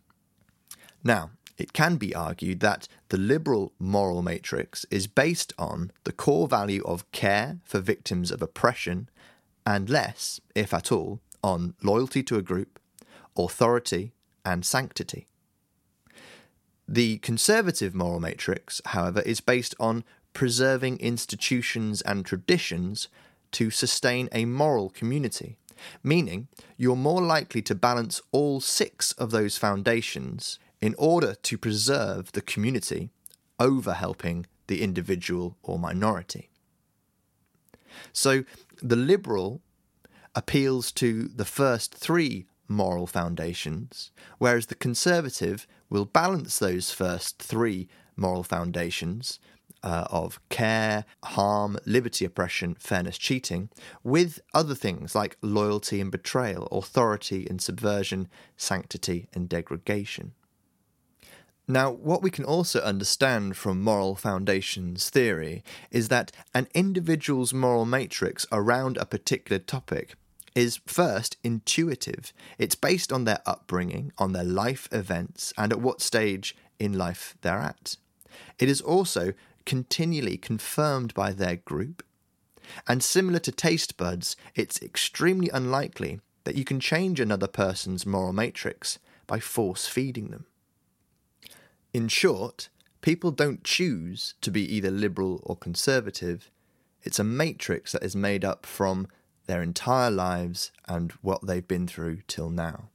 Now, 1.02 1.30
it 1.56 1.72
can 1.72 1.96
be 1.96 2.14
argued 2.14 2.60
that 2.60 2.86
the 3.08 3.18
liberal 3.18 3.72
moral 3.78 4.22
matrix 4.22 4.86
is 4.90 5.08
based 5.08 5.52
on 5.58 5.90
the 6.04 6.12
core 6.12 6.46
value 6.46 6.82
of 6.84 7.10
care 7.10 7.58
for 7.64 7.80
victims 7.80 8.30
of 8.30 8.40
oppression 8.40 9.08
and 9.68 9.90
less, 9.90 10.40
if 10.54 10.72
at 10.72 10.90
all, 10.90 11.20
on 11.44 11.75
loyalty 11.82 12.22
to 12.22 12.38
a 12.38 12.42
group, 12.42 12.80
authority, 13.37 14.12
and 14.42 14.64
sanctity. 14.64 15.26
The 16.88 17.18
conservative 17.18 17.94
moral 17.94 18.18
matrix, 18.18 18.80
however, 18.87 19.20
is 19.20 19.42
based 19.42 19.75
on 19.78 20.04
preserving 20.32 21.00
institutions 21.00 22.00
and 22.00 22.25
traditions 22.25 23.08
to 23.52 23.68
sustain 23.68 24.30
a 24.32 24.46
moral 24.46 24.88
community, 24.88 25.58
meaning 26.02 26.48
you're 26.78 26.96
more 26.96 27.20
likely 27.20 27.60
to 27.60 27.75
balance 27.75 28.22
all 28.32 28.62
six 28.62 29.12
of 29.12 29.32
those 29.32 29.58
foundations 29.58 30.58
in 30.80 30.94
order 30.96 31.34
to 31.42 31.58
preserve 31.58 32.32
the 32.32 32.40
community 32.40 33.10
over 33.60 33.92
helping 33.92 34.46
the 34.66 34.80
individual 34.80 35.58
or 35.62 35.78
minority. 35.78 36.48
So 38.12 38.45
the 38.83 38.97
liberal 38.97 39.61
appeals 40.35 40.92
to 40.92 41.28
the 41.28 41.45
first 41.45 41.95
three 41.95 42.47
moral 42.68 43.07
foundations, 43.07 44.11
whereas 44.38 44.66
the 44.66 44.75
conservative 44.75 45.66
will 45.88 46.04
balance 46.04 46.59
those 46.59 46.90
first 46.90 47.38
three 47.40 47.88
moral 48.16 48.42
foundations 48.42 49.38
uh, 49.83 50.07
of 50.11 50.40
care, 50.49 51.04
harm, 51.25 51.78
liberty, 51.87 52.25
oppression, 52.25 52.76
fairness, 52.78 53.16
cheating, 53.16 53.71
with 54.02 54.40
other 54.52 54.75
things 54.75 55.14
like 55.14 55.37
loyalty 55.40 56.00
and 56.00 56.11
betrayal, 56.11 56.66
authority 56.73 57.47
and 57.49 57.62
subversion, 57.62 58.28
sanctity 58.57 59.28
and 59.33 59.49
degradation. 59.49 60.33
Now, 61.70 61.90
what 61.90 62.22
we 62.22 62.30
can 62.30 62.46
also 62.46 62.80
understand 62.80 63.54
from 63.58 63.82
moral 63.82 64.16
foundations 64.16 65.10
theory 65.10 65.62
is 65.90 66.08
that 66.08 66.32
an 66.54 66.66
individual's 66.72 67.52
moral 67.52 67.84
matrix 67.84 68.46
around 68.50 68.96
a 68.96 69.04
particular 69.04 69.58
topic 69.58 70.14
is 70.54 70.80
first 70.87 71.37
intuitive. 71.44 72.32
It's 72.56 72.75
based 72.75 73.12
on 73.12 73.25
their 73.25 73.42
upbringing, 73.44 74.12
on 74.16 74.32
their 74.32 74.44
life 74.44 74.88
events, 74.90 75.52
and 75.58 75.70
at 75.70 75.80
what 75.80 76.00
stage 76.00 76.56
in 76.78 76.94
life 76.94 77.37
they're 77.42 77.58
at. 77.58 77.96
It 78.58 78.70
is 78.70 78.80
also 78.80 79.34
continually 79.66 80.38
confirmed 80.38 81.12
by 81.12 81.32
their 81.32 81.56
group. 81.56 82.02
And 82.87 83.02
similar 83.02 83.40
to 83.40 83.52
taste 83.52 83.98
buds, 83.98 84.37
it's 84.54 84.80
extremely 84.80 85.50
unlikely 85.50 86.20
that 86.44 86.56
you 86.56 86.64
can 86.64 86.80
change 86.80 87.20
another 87.20 87.46
person's 87.46 88.06
moral 88.06 88.32
matrix 88.32 88.98
by 89.26 89.38
force 89.38 89.87
feeding 89.87 90.28
them. 90.28 90.46
In 91.92 92.09
short, 92.09 92.68
people 93.00 93.30
don't 93.30 93.64
choose 93.64 94.35
to 94.42 94.50
be 94.50 94.62
either 94.75 94.90
liberal 94.90 95.40
or 95.42 95.57
conservative. 95.57 96.50
It's 97.02 97.18
a 97.18 97.25
matrix 97.25 97.92
that 97.92 98.02
is 98.02 98.14
made 98.14 98.45
up 98.45 98.66
from 98.66 99.09
their 99.47 99.62
entire 99.62 100.11
lives 100.11 100.71
and 100.87 101.12
what 101.23 101.47
they've 101.47 101.66
been 101.66 101.87
through 101.87 102.18
till 102.26 102.50
now. 102.50 102.90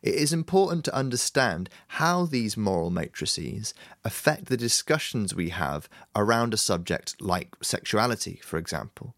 It 0.00 0.14
is 0.14 0.32
important 0.32 0.84
to 0.86 0.94
understand 0.94 1.68
how 1.88 2.24
these 2.24 2.56
moral 2.56 2.90
matrices 2.90 3.74
affect 4.04 4.46
the 4.46 4.56
discussions 4.56 5.34
we 5.34 5.50
have 5.50 5.88
around 6.16 6.54
a 6.54 6.58
subject 6.58 7.20
like 7.20 7.56
sexuality, 7.62 8.40
for 8.42 8.58
example, 8.58 9.14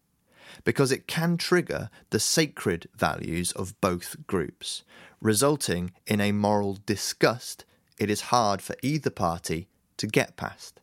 because 0.65 0.91
it 0.91 1.07
can 1.07 1.37
trigger 1.37 1.89
the 2.09 2.19
sacred 2.19 2.89
values 2.95 3.53
of 3.53 3.79
both 3.79 4.17
groups, 4.27 4.83
resulting 5.21 5.91
in 6.05 6.19
a 6.19 6.33
moral 6.33 6.77
disgust 6.85 7.63
it 7.97 8.09
is 8.09 8.21
hard 8.21 8.61
for 8.61 8.75
either 8.81 9.09
party 9.09 9.67
to 9.97 10.07
get 10.07 10.37
past. 10.37 10.79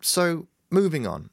So, 0.00 0.48
moving 0.70 1.06
on. 1.06 1.30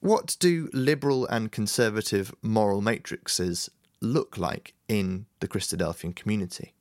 What 0.00 0.36
do 0.40 0.68
liberal 0.72 1.26
and 1.26 1.52
conservative 1.52 2.34
moral 2.42 2.80
matrices 2.80 3.70
look 4.00 4.36
like 4.36 4.74
in 4.88 5.26
the 5.40 5.46
Christadelphian 5.46 6.16
community? 6.16 6.74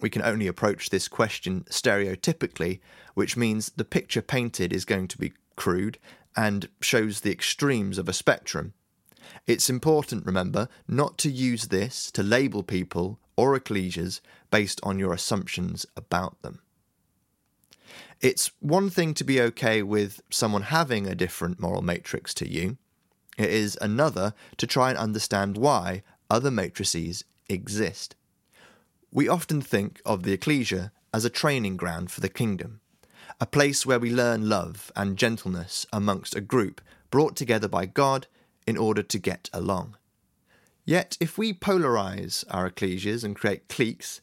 We 0.00 0.10
can 0.10 0.22
only 0.22 0.46
approach 0.46 0.90
this 0.90 1.08
question 1.08 1.64
stereotypically, 1.70 2.80
which 3.14 3.36
means 3.36 3.70
the 3.70 3.84
picture 3.84 4.22
painted 4.22 4.72
is 4.72 4.84
going 4.84 5.08
to 5.08 5.18
be 5.18 5.32
crude 5.56 5.98
and 6.36 6.68
shows 6.80 7.20
the 7.20 7.32
extremes 7.32 7.98
of 7.98 8.08
a 8.08 8.12
spectrum. 8.12 8.72
It's 9.46 9.68
important, 9.68 10.24
remember, 10.24 10.68
not 10.86 11.18
to 11.18 11.30
use 11.30 11.68
this 11.68 12.10
to 12.12 12.22
label 12.22 12.62
people 12.62 13.18
or 13.36 13.58
ecclesias 13.58 14.20
based 14.50 14.80
on 14.82 14.98
your 14.98 15.12
assumptions 15.12 15.86
about 15.96 16.40
them. 16.42 16.60
It's 18.20 18.50
one 18.60 18.90
thing 18.90 19.14
to 19.14 19.24
be 19.24 19.40
okay 19.40 19.82
with 19.82 20.20
someone 20.30 20.62
having 20.62 21.06
a 21.06 21.14
different 21.14 21.60
moral 21.60 21.82
matrix 21.82 22.34
to 22.34 22.48
you, 22.50 22.76
it 23.38 23.50
is 23.50 23.78
another 23.80 24.34
to 24.56 24.66
try 24.66 24.90
and 24.90 24.98
understand 24.98 25.56
why 25.56 26.02
other 26.28 26.50
matrices 26.50 27.24
exist. 27.48 28.16
We 29.12 29.28
often 29.28 29.60
think 29.62 30.02
of 30.04 30.24
the 30.24 30.32
ecclesia 30.32 30.92
as 31.14 31.24
a 31.24 31.30
training 31.30 31.76
ground 31.76 32.10
for 32.10 32.20
the 32.20 32.28
kingdom, 32.28 32.80
a 33.40 33.46
place 33.46 33.86
where 33.86 34.00
we 34.00 34.10
learn 34.10 34.48
love 34.48 34.90
and 34.96 35.16
gentleness 35.16 35.86
amongst 35.92 36.34
a 36.34 36.40
group 36.40 36.80
brought 37.10 37.36
together 37.36 37.68
by 37.68 37.86
God 37.86 38.26
in 38.66 38.76
order 38.76 39.02
to 39.02 39.18
get 39.18 39.48
along. 39.52 39.96
Yet, 40.84 41.16
if 41.20 41.38
we 41.38 41.52
polarize 41.52 42.44
our 42.50 42.68
ecclesias 42.68 43.22
and 43.22 43.36
create 43.36 43.68
cliques, 43.68 44.20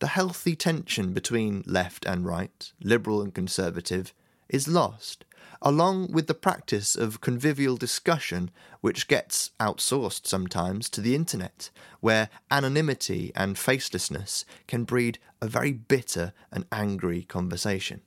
the 0.00 0.08
healthy 0.08 0.56
tension 0.56 1.12
between 1.12 1.62
left 1.66 2.04
and 2.04 2.26
right, 2.26 2.72
liberal 2.82 3.22
and 3.22 3.34
conservative, 3.34 4.12
is 4.48 4.68
lost, 4.68 5.24
along 5.62 6.12
with 6.12 6.26
the 6.26 6.34
practice 6.34 6.94
of 6.94 7.20
convivial 7.20 7.76
discussion, 7.76 8.50
which 8.80 9.08
gets 9.08 9.50
outsourced 9.58 10.26
sometimes 10.26 10.90
to 10.90 11.00
the 11.00 11.14
internet, 11.14 11.70
where 12.00 12.28
anonymity 12.50 13.32
and 13.34 13.56
facelessness 13.56 14.44
can 14.66 14.84
breed 14.84 15.18
a 15.40 15.46
very 15.46 15.72
bitter 15.72 16.32
and 16.52 16.66
angry 16.70 17.22
conversation. 17.22 18.00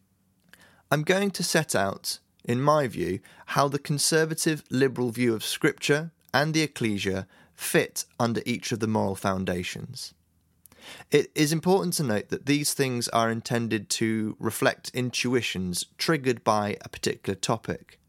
I'm 0.92 1.04
going 1.04 1.32
to 1.32 1.44
set 1.44 1.76
out, 1.76 2.20
in 2.46 2.62
my 2.62 2.88
view, 2.88 3.20
how 3.48 3.68
the 3.68 3.80
conservative 3.80 4.64
liberal 4.70 5.10
view 5.10 5.34
of 5.34 5.44
Scripture 5.44 6.12
and 6.34 6.54
the 6.54 6.62
ecclesia 6.62 7.28
fit 7.54 8.06
under 8.20 8.42
each 8.46 8.72
of 8.72 8.80
the 8.80 8.88
moral 8.88 9.16
foundations. 9.16 10.14
It 11.12 11.32
is 11.36 11.52
important 11.52 11.94
to 11.96 12.04
note 12.04 12.30
that 12.30 12.46
these 12.46 12.74
things 12.74 13.08
are 13.10 13.30
intended 13.30 13.90
to 13.92 14.36
reflect 14.40 14.92
intuitions 14.94 15.86
triggered 15.98 16.44
by 16.44 16.78
a 16.82 16.90
particular 16.90 17.36
topic. 17.36 18.00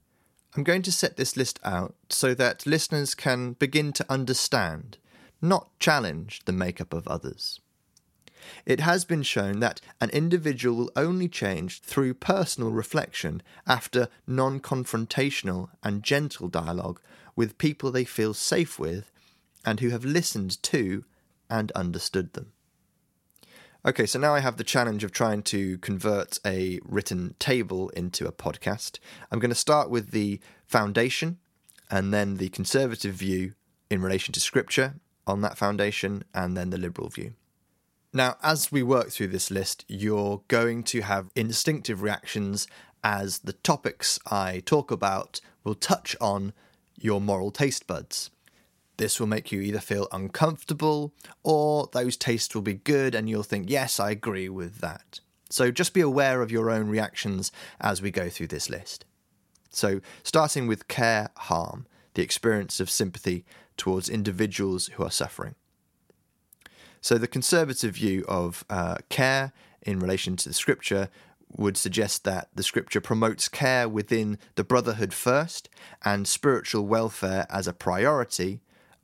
I'm 0.57 0.65
going 0.65 0.83
to 0.83 0.93
set 0.93 1.17
this 1.17 1.37
list 1.37 1.61
out 1.65 1.95
so 2.09 2.35
that 2.35 2.67
listeners 2.67 3.15
can 3.15 3.53
begin 3.53 3.93
to 3.93 4.07
understand, 4.09 4.99
not 5.41 5.71
challenge, 5.79 6.43
the 6.47 6.53
makeup 6.53 6.93
of 6.93 7.07
others. 7.07 7.61
It 8.65 8.81
has 8.81 9.05
been 9.05 9.23
shown 9.23 9.61
that 9.61 9.81
an 10.01 10.11
individual 10.11 10.77
will 10.77 10.93
only 10.97 11.29
change 11.29 11.81
through 11.81 12.15
personal 12.15 12.71
reflection 12.71 13.43
after 13.67 14.09
non 14.27 14.61
confrontational 14.61 15.69
and 15.83 16.03
gentle 16.03 16.49
dialogue 16.49 17.01
with 17.37 17.59
people 17.59 17.91
they 17.91 18.05
feel 18.05 18.35
safe 18.35 18.79
with 18.79 19.11
and 19.65 19.81
who 19.81 19.91
have 19.91 20.05
listened 20.05 20.63
to 20.65 21.05
and 21.51 21.73
understood 21.73 22.33
them. 22.33 22.53
Okay, 23.87 24.07
so 24.07 24.19
now 24.19 24.35
I 24.35 24.41
have 24.41 24.57
the 24.57 24.65
challenge 24.65 25.05
of 25.05 25.13
trying 25.13 25.43
to 25.45 25.79
convert 25.79 26.41
a 26.45 26.81
written 26.85 27.37
table 27.39 27.91
into 27.91 28.27
a 28.27 28.33
podcast. 28.33 28.99
I'm 29.31 29.39
going 29.39 29.51
to 29.51 29.55
start 29.55 29.89
with 29.89 30.11
the 30.11 30.41
foundation 30.67 31.39
and 31.89 32.13
then 32.13 32.39
the 32.39 32.49
conservative 32.49 33.15
view 33.15 33.55
in 33.89 34.03
relation 34.03 34.33
to 34.35 34.41
scripture 34.41 34.95
on 35.29 35.43
that 35.43 35.59
foundation, 35.59 36.25
and 36.35 36.57
then 36.57 36.71
the 36.71 36.79
liberal 36.79 37.09
view. 37.09 37.35
Now, 38.13 38.37
as 38.43 38.73
we 38.73 38.83
work 38.83 39.11
through 39.11 39.29
this 39.29 39.51
list, 39.51 39.85
you're 39.87 40.41
going 40.49 40.83
to 40.85 41.03
have 41.03 41.31
instinctive 41.37 42.03
reactions 42.03 42.67
as 43.05 43.41
the 43.41 43.53
topics 43.53 44.19
I 44.31 44.63
talk 44.65 44.91
about 44.91 45.41
will 45.65 45.75
touch 45.75 46.17
on 46.21 46.55
your 46.99 47.21
moral 47.21 47.51
taste 47.51 47.87
buds. 47.87 48.31
This 48.99 49.19
will 49.19 49.29
make 49.29 49.51
you 49.51 49.61
either 49.61 49.81
feel 49.81 50.09
uncomfortable 50.13 51.15
or 51.43 51.89
those 51.93 52.17
tastes 52.17 52.55
will 52.55 52.63
be 52.63 52.75
good 52.75 53.15
and 53.15 53.29
you'll 53.29 53.45
think, 53.45 53.71
yes, 53.71 53.99
I 53.99 54.11
agree 54.11 54.49
with 54.49 54.79
that. 54.81 55.21
So 55.51 55.71
just 55.71 55.95
be 55.95 56.01
aware 56.01 56.43
of 56.43 56.51
your 56.51 56.69
own 56.71 56.89
reactions 56.89 57.51
as 57.81 58.03
we 58.03 58.11
go 58.11 58.29
through 58.29 58.49
this 58.49 58.69
list. 58.69 59.05
So, 59.71 60.01
starting 60.23 60.67
with 60.67 60.89
care 60.89 61.31
harm, 61.37 61.87
the 62.15 62.23
experience 62.23 62.81
of 62.81 62.91
sympathy 62.91 63.45
towards 63.77 64.09
individuals 64.09 64.87
who 64.95 65.05
are 65.05 65.11
suffering. 65.11 65.55
So, 67.01 67.19
the 67.19 67.29
conservative 67.29 67.95
view 67.95 68.25
of 68.27 68.65
uh, 68.71 68.97
care 69.11 69.53
in 69.83 70.01
relation 70.01 70.37
to 70.37 70.49
the 70.49 70.55
scripture 70.55 71.11
would 71.57 71.77
suggest 71.77 72.25
that 72.25 72.49
the 72.55 72.63
scripture 72.63 73.01
promotes 73.01 73.49
care 73.49 73.89
within 73.89 74.39
the 74.55 74.65
brotherhood 74.65 75.15
first 75.15 75.69
and 76.05 76.27
spiritual 76.27 76.87
welfare 76.87 77.47
as 77.51 77.69
a 77.69 77.73
priority 77.73 78.61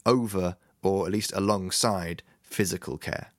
over, 0.07 0.57
or 0.83 1.07
at 1.07 1.13
least 1.13 1.33
alongside, 1.35 2.23
physical 2.43 2.99
care. 2.99 3.33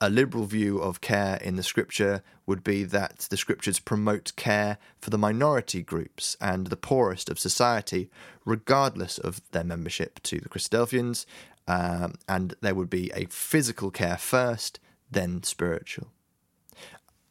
A 0.00 0.08
liberal 0.08 0.46
view 0.46 0.78
of 0.78 1.00
care 1.00 1.36
in 1.36 1.56
the 1.56 1.62
scripture 1.62 2.22
would 2.46 2.62
be 2.62 2.84
that 2.84 3.26
the 3.30 3.36
scriptures 3.36 3.80
promote 3.80 4.32
care 4.36 4.78
for 4.98 5.10
the 5.10 5.18
minority 5.18 5.82
groups 5.82 6.36
and 6.40 6.68
the 6.68 6.76
poorest 6.76 7.28
of 7.28 7.38
society, 7.38 8.08
regardless 8.44 9.18
of 9.18 9.40
their 9.50 9.64
membership 9.64 10.22
to 10.22 10.38
the 10.38 10.48
Christadelphians, 10.48 11.26
um, 11.66 12.14
and 12.28 12.54
there 12.60 12.74
would 12.74 12.90
be 12.90 13.10
a 13.14 13.26
physical 13.26 13.90
care 13.90 14.16
first, 14.16 14.78
then 15.10 15.42
spiritual. 15.42 16.08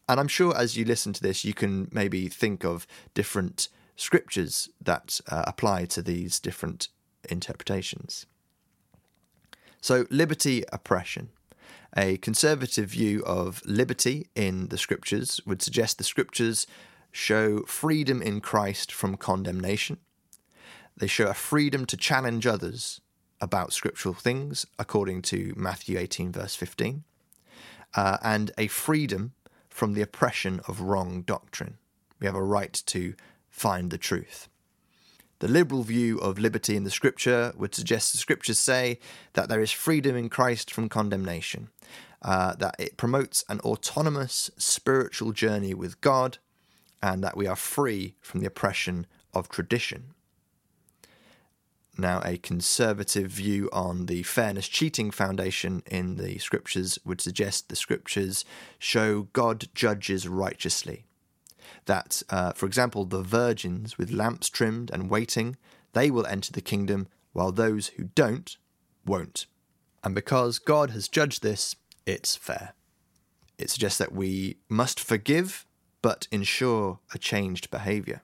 And 0.09 0.19
I'm 0.19 0.27
sure 0.27 0.55
as 0.55 0.75
you 0.75 0.85
listen 0.85 1.13
to 1.13 1.21
this, 1.21 1.45
you 1.45 1.53
can 1.53 1.87
maybe 1.91 2.27
think 2.27 2.65
of 2.65 2.85
different 3.13 3.69
scriptures 3.95 4.69
that 4.81 5.21
uh, 5.29 5.43
apply 5.47 5.85
to 5.85 6.01
these 6.01 6.39
different 6.39 6.89
interpretations. 7.29 8.25
So, 9.81 10.05
liberty, 10.09 10.63
oppression. 10.71 11.29
A 11.95 12.17
conservative 12.17 12.89
view 12.89 13.23
of 13.25 13.61
liberty 13.65 14.27
in 14.35 14.69
the 14.69 14.77
scriptures 14.77 15.41
would 15.45 15.61
suggest 15.61 15.97
the 15.97 16.03
scriptures 16.03 16.65
show 17.11 17.63
freedom 17.63 18.21
in 18.21 18.41
Christ 18.41 18.91
from 18.91 19.17
condemnation. 19.17 19.97
They 20.97 21.07
show 21.07 21.27
a 21.27 21.33
freedom 21.33 21.85
to 21.87 21.97
challenge 21.97 22.47
others 22.47 23.01
about 23.39 23.73
scriptural 23.73 24.15
things, 24.15 24.65
according 24.79 25.21
to 25.23 25.53
Matthew 25.55 25.97
18, 25.99 26.31
verse 26.31 26.55
15, 26.55 27.03
uh, 27.95 28.17
and 28.23 28.51
a 28.57 28.67
freedom 28.67 29.33
from 29.69 29.93
the 29.93 30.01
oppression 30.01 30.61
of 30.67 30.81
wrong 30.81 31.21
doctrine. 31.21 31.77
We 32.19 32.25
have 32.25 32.35
a 32.35 32.43
right 32.43 32.73
to 32.87 33.15
find 33.49 33.91
the 33.91 33.97
truth. 33.97 34.47
The 35.43 35.49
liberal 35.49 35.83
view 35.83 36.19
of 36.19 36.39
liberty 36.39 36.77
in 36.77 36.85
the 36.85 36.89
scripture 36.89 37.51
would 37.57 37.75
suggest 37.75 38.13
the 38.13 38.17
scriptures 38.17 38.57
say 38.59 38.97
that 39.33 39.49
there 39.49 39.59
is 39.59 39.73
freedom 39.73 40.15
in 40.15 40.29
Christ 40.29 40.71
from 40.71 40.87
condemnation, 40.87 41.67
uh, 42.21 42.55
that 42.55 42.75
it 42.79 42.95
promotes 42.95 43.43
an 43.49 43.59
autonomous 43.59 44.49
spiritual 44.55 45.33
journey 45.33 45.73
with 45.73 45.99
God, 45.99 46.37
and 47.01 47.21
that 47.25 47.35
we 47.35 47.45
are 47.45 47.57
free 47.57 48.15
from 48.21 48.39
the 48.39 48.45
oppression 48.45 49.05
of 49.33 49.49
tradition. 49.49 50.13
Now, 51.97 52.21
a 52.23 52.37
conservative 52.37 53.29
view 53.29 53.69
on 53.73 54.05
the 54.05 54.23
Fairness 54.23 54.69
Cheating 54.69 55.11
Foundation 55.11 55.83
in 55.87 56.15
the 56.15 56.37
scriptures 56.37 56.99
would 57.03 57.19
suggest 57.19 57.67
the 57.67 57.75
scriptures 57.75 58.45
show 58.79 59.23
God 59.33 59.67
judges 59.75 60.25
righteously. 60.25 61.03
That, 61.85 62.21
uh, 62.29 62.53
for 62.53 62.65
example, 62.65 63.05
the 63.05 63.21
virgins 63.21 63.97
with 63.97 64.11
lamps 64.11 64.49
trimmed 64.49 64.91
and 64.91 65.09
waiting, 65.09 65.57
they 65.93 66.09
will 66.09 66.25
enter 66.25 66.51
the 66.51 66.61
kingdom, 66.61 67.07
while 67.33 67.51
those 67.51 67.87
who 67.89 68.05
don't 68.15 68.57
won't. 69.05 69.45
And 70.03 70.13
because 70.13 70.59
God 70.59 70.91
has 70.91 71.07
judged 71.07 71.41
this, 71.41 71.75
it's 72.05 72.35
fair. 72.35 72.73
It 73.57 73.69
suggests 73.69 73.97
that 73.99 74.11
we 74.11 74.57
must 74.69 74.99
forgive, 74.99 75.65
but 76.01 76.27
ensure 76.31 76.99
a 77.13 77.17
changed 77.17 77.69
behaviour. 77.71 78.21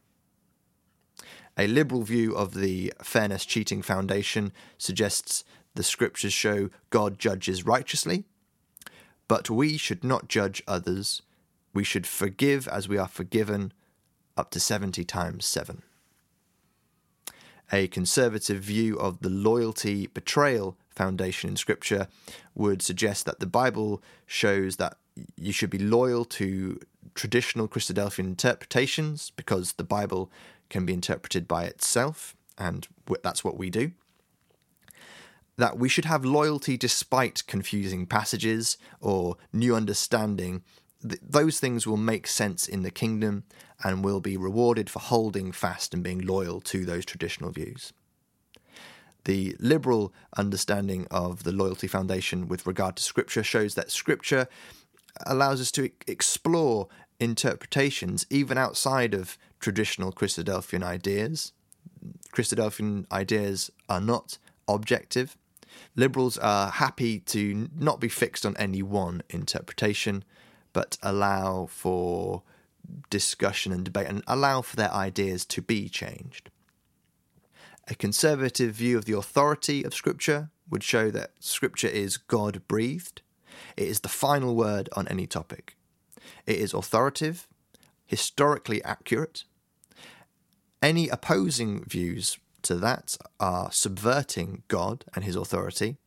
A 1.57 1.67
liberal 1.67 2.03
view 2.03 2.35
of 2.35 2.53
the 2.53 2.93
Fairness 3.01 3.45
Cheating 3.45 3.81
Foundation 3.81 4.51
suggests 4.77 5.43
the 5.75 5.83
scriptures 5.83 6.33
show 6.33 6.69
God 6.89 7.19
judges 7.19 7.65
righteously, 7.65 8.25
but 9.27 9.49
we 9.49 9.77
should 9.77 10.03
not 10.03 10.27
judge 10.27 10.63
others. 10.67 11.21
We 11.73 11.83
should 11.83 12.07
forgive 12.07 12.67
as 12.67 12.87
we 12.87 12.97
are 12.97 13.07
forgiven, 13.07 13.73
up 14.35 14.51
to 14.51 14.59
70 14.59 15.03
times 15.03 15.45
7. 15.45 15.83
A 17.71 17.87
conservative 17.87 18.61
view 18.63 18.97
of 18.97 19.19
the 19.19 19.29
loyalty 19.29 20.07
betrayal 20.07 20.75
foundation 20.89 21.51
in 21.51 21.55
Scripture 21.55 22.07
would 22.55 22.81
suggest 22.81 23.25
that 23.25 23.39
the 23.39 23.45
Bible 23.45 24.01
shows 24.25 24.77
that 24.77 24.97
you 25.37 25.51
should 25.51 25.69
be 25.69 25.77
loyal 25.77 26.25
to 26.25 26.79
traditional 27.13 27.67
Christadelphian 27.67 28.25
interpretations 28.25 29.31
because 29.35 29.73
the 29.73 29.83
Bible 29.83 30.31
can 30.69 30.85
be 30.85 30.93
interpreted 30.93 31.47
by 31.47 31.65
itself, 31.65 32.35
and 32.57 32.87
that's 33.23 33.43
what 33.43 33.57
we 33.57 33.69
do. 33.69 33.91
That 35.57 35.77
we 35.77 35.89
should 35.89 36.05
have 36.05 36.23
loyalty 36.23 36.77
despite 36.77 37.45
confusing 37.45 38.05
passages 38.05 38.77
or 39.01 39.35
new 39.51 39.75
understanding. 39.75 40.63
Th- 41.07 41.21
those 41.21 41.59
things 41.59 41.87
will 41.87 41.97
make 41.97 42.27
sense 42.27 42.67
in 42.67 42.83
the 42.83 42.91
kingdom 42.91 43.43
and 43.83 44.03
will 44.03 44.19
be 44.19 44.37
rewarded 44.37 44.89
for 44.89 44.99
holding 44.99 45.51
fast 45.51 45.93
and 45.93 46.03
being 46.03 46.19
loyal 46.19 46.59
to 46.61 46.85
those 46.85 47.05
traditional 47.05 47.51
views. 47.51 47.93
The 49.25 49.55
liberal 49.59 50.13
understanding 50.37 51.07
of 51.11 51.43
the 51.43 51.51
loyalty 51.51 51.87
foundation 51.87 52.47
with 52.47 52.65
regard 52.65 52.95
to 52.97 53.03
scripture 53.03 53.43
shows 53.43 53.75
that 53.75 53.91
scripture 53.91 54.47
allows 55.25 55.61
us 55.61 55.71
to 55.71 55.91
explore 56.07 56.87
interpretations 57.19 58.25
even 58.29 58.57
outside 58.57 59.13
of 59.13 59.37
traditional 59.59 60.11
Christadelphian 60.11 60.83
ideas. 60.83 61.51
Christadelphian 62.33 63.05
ideas 63.11 63.69
are 63.89 64.01
not 64.01 64.37
objective. 64.67 65.37
Liberals 65.95 66.37
are 66.37 66.71
happy 66.71 67.19
to 67.19 67.69
not 67.75 67.99
be 67.99 68.09
fixed 68.09 68.45
on 68.45 68.55
any 68.57 68.81
one 68.81 69.21
interpretation, 69.29 70.23
but 70.73 70.97
allow 71.01 71.67
for 71.67 72.43
discussion 73.09 73.71
and 73.71 73.85
debate 73.85 74.07
and 74.07 74.23
allow 74.27 74.61
for 74.61 74.75
their 74.75 74.93
ideas 74.93 75.45
to 75.45 75.61
be 75.61 75.89
changed. 75.89 76.49
A 77.87 77.95
conservative 77.95 78.75
view 78.75 78.97
of 78.97 79.05
the 79.05 79.17
authority 79.17 79.83
of 79.83 79.93
Scripture 79.93 80.49
would 80.69 80.83
show 80.83 81.09
that 81.11 81.31
Scripture 81.39 81.87
is 81.87 82.17
God 82.17 82.61
breathed. 82.67 83.21
It 83.75 83.87
is 83.87 84.01
the 84.01 84.09
final 84.09 84.55
word 84.55 84.89
on 84.95 85.07
any 85.07 85.25
topic. 85.25 85.75
It 86.45 86.57
is 86.57 86.73
authoritative, 86.73 87.47
historically 88.05 88.83
accurate. 88.83 89.43
Any 90.81 91.09
opposing 91.09 91.83
views 91.85 92.37
to 92.61 92.75
that 92.75 93.17
are 93.39 93.71
subverting 93.71 94.63
God 94.67 95.05
and 95.15 95.23
his 95.23 95.35
authority, 95.35 95.97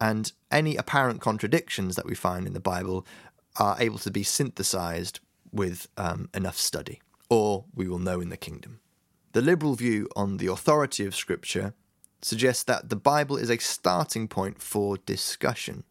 and 0.00 0.32
any 0.50 0.76
apparent 0.76 1.20
contradictions 1.20 1.96
that 1.96 2.06
we 2.06 2.14
find 2.14 2.46
in 2.46 2.52
the 2.52 2.60
Bible 2.60 3.06
are 3.56 3.76
able 3.78 3.98
to 3.98 4.10
be 4.10 4.22
synthesized 4.22 5.20
with 5.52 5.88
um, 5.96 6.28
enough 6.34 6.56
study, 6.56 7.00
or 7.28 7.64
we 7.74 7.88
will 7.88 7.98
know 7.98 8.20
in 8.20 8.30
the 8.30 8.36
kingdom. 8.36 8.80
The 9.32 9.42
liberal 9.42 9.74
view 9.74 10.08
on 10.16 10.36
the 10.36 10.46
authority 10.46 11.04
of 11.06 11.14
Scripture 11.14 11.74
suggests 12.22 12.64
that 12.64 12.88
the 12.88 12.96
Bible 12.96 13.36
is 13.36 13.50
a 13.50 13.58
starting 13.58 14.28
point 14.28 14.60
for 14.60 14.96
discussion 14.96 15.84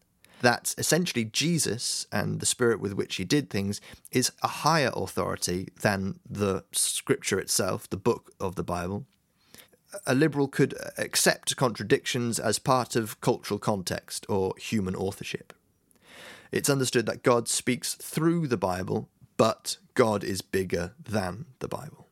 that 0.44 0.74
essentially 0.76 1.24
Jesus 1.24 2.06
and 2.12 2.38
the 2.38 2.46
spirit 2.46 2.78
with 2.78 2.92
which 2.92 3.16
he 3.16 3.24
did 3.24 3.48
things 3.48 3.80
is 4.12 4.30
a 4.42 4.48
higher 4.48 4.90
authority 4.94 5.68
than 5.80 6.20
the 6.28 6.64
scripture 6.70 7.38
itself, 7.38 7.88
the 7.88 7.96
book 7.96 8.32
of 8.38 8.54
the 8.54 8.62
Bible. 8.62 9.06
A 10.06 10.14
liberal 10.14 10.48
could 10.48 10.74
accept 10.98 11.56
contradictions 11.56 12.38
as 12.38 12.58
part 12.58 12.94
of 12.94 13.20
cultural 13.22 13.58
context 13.58 14.26
or 14.28 14.54
human 14.58 14.94
authorship. 14.94 15.54
It's 16.54 16.70
understood 16.70 17.06
that 17.06 17.24
God 17.24 17.48
speaks 17.48 17.94
through 17.94 18.46
the 18.46 18.56
Bible, 18.56 19.08
but 19.36 19.78
God 19.94 20.22
is 20.22 20.40
bigger 20.40 20.94
than 21.02 21.46
the 21.58 21.66
Bible. 21.66 22.06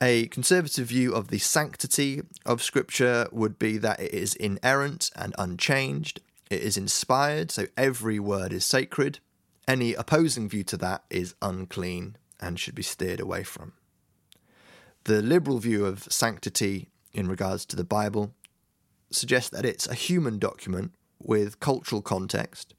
A 0.00 0.28
conservative 0.28 0.86
view 0.86 1.12
of 1.12 1.26
the 1.26 1.40
sanctity 1.40 2.22
of 2.46 2.62
Scripture 2.62 3.26
would 3.32 3.58
be 3.58 3.76
that 3.78 3.98
it 3.98 4.14
is 4.14 4.36
inerrant 4.36 5.10
and 5.16 5.34
unchanged, 5.40 6.20
it 6.48 6.62
is 6.62 6.76
inspired, 6.76 7.50
so 7.50 7.66
every 7.76 8.20
word 8.20 8.52
is 8.52 8.64
sacred. 8.64 9.18
Any 9.66 9.92
opposing 9.92 10.48
view 10.48 10.62
to 10.62 10.76
that 10.76 11.02
is 11.10 11.34
unclean 11.42 12.16
and 12.38 12.60
should 12.60 12.76
be 12.76 12.84
steered 12.84 13.18
away 13.18 13.42
from. 13.42 13.72
The 15.02 15.20
liberal 15.20 15.58
view 15.58 15.84
of 15.84 16.04
sanctity 16.04 16.90
in 17.12 17.26
regards 17.26 17.66
to 17.66 17.74
the 17.74 17.82
Bible 17.82 18.34
suggests 19.10 19.50
that 19.50 19.64
it's 19.64 19.88
a 19.88 19.94
human 19.94 20.38
document 20.38 20.94
with 21.18 21.58
cultural 21.58 22.02
context, 22.02 22.74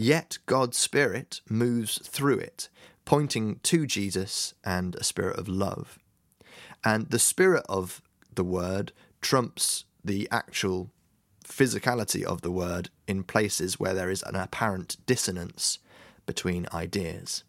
yet 0.00 0.38
God's 0.46 0.78
Spirit 0.78 1.42
moves 1.48 1.98
through 2.06 2.38
it, 2.38 2.70
pointing 3.04 3.60
to 3.64 3.86
Jesus 3.86 4.54
and 4.64 4.94
a 4.94 5.04
spirit 5.04 5.38
of 5.38 5.46
love. 5.46 5.98
And 6.82 7.10
the 7.10 7.18
spirit 7.18 7.64
of 7.68 8.00
the 8.34 8.44
word 8.44 8.92
trumps 9.20 9.84
the 10.02 10.26
actual 10.30 10.90
physicality 11.44 12.22
of 12.22 12.40
the 12.40 12.50
word 12.50 12.88
in 13.06 13.24
places 13.24 13.78
where 13.78 13.92
there 13.92 14.08
is 14.08 14.22
an 14.22 14.36
apparent 14.36 14.96
dissonance 15.04 15.78
between 16.24 16.66
ideas. 16.72 17.44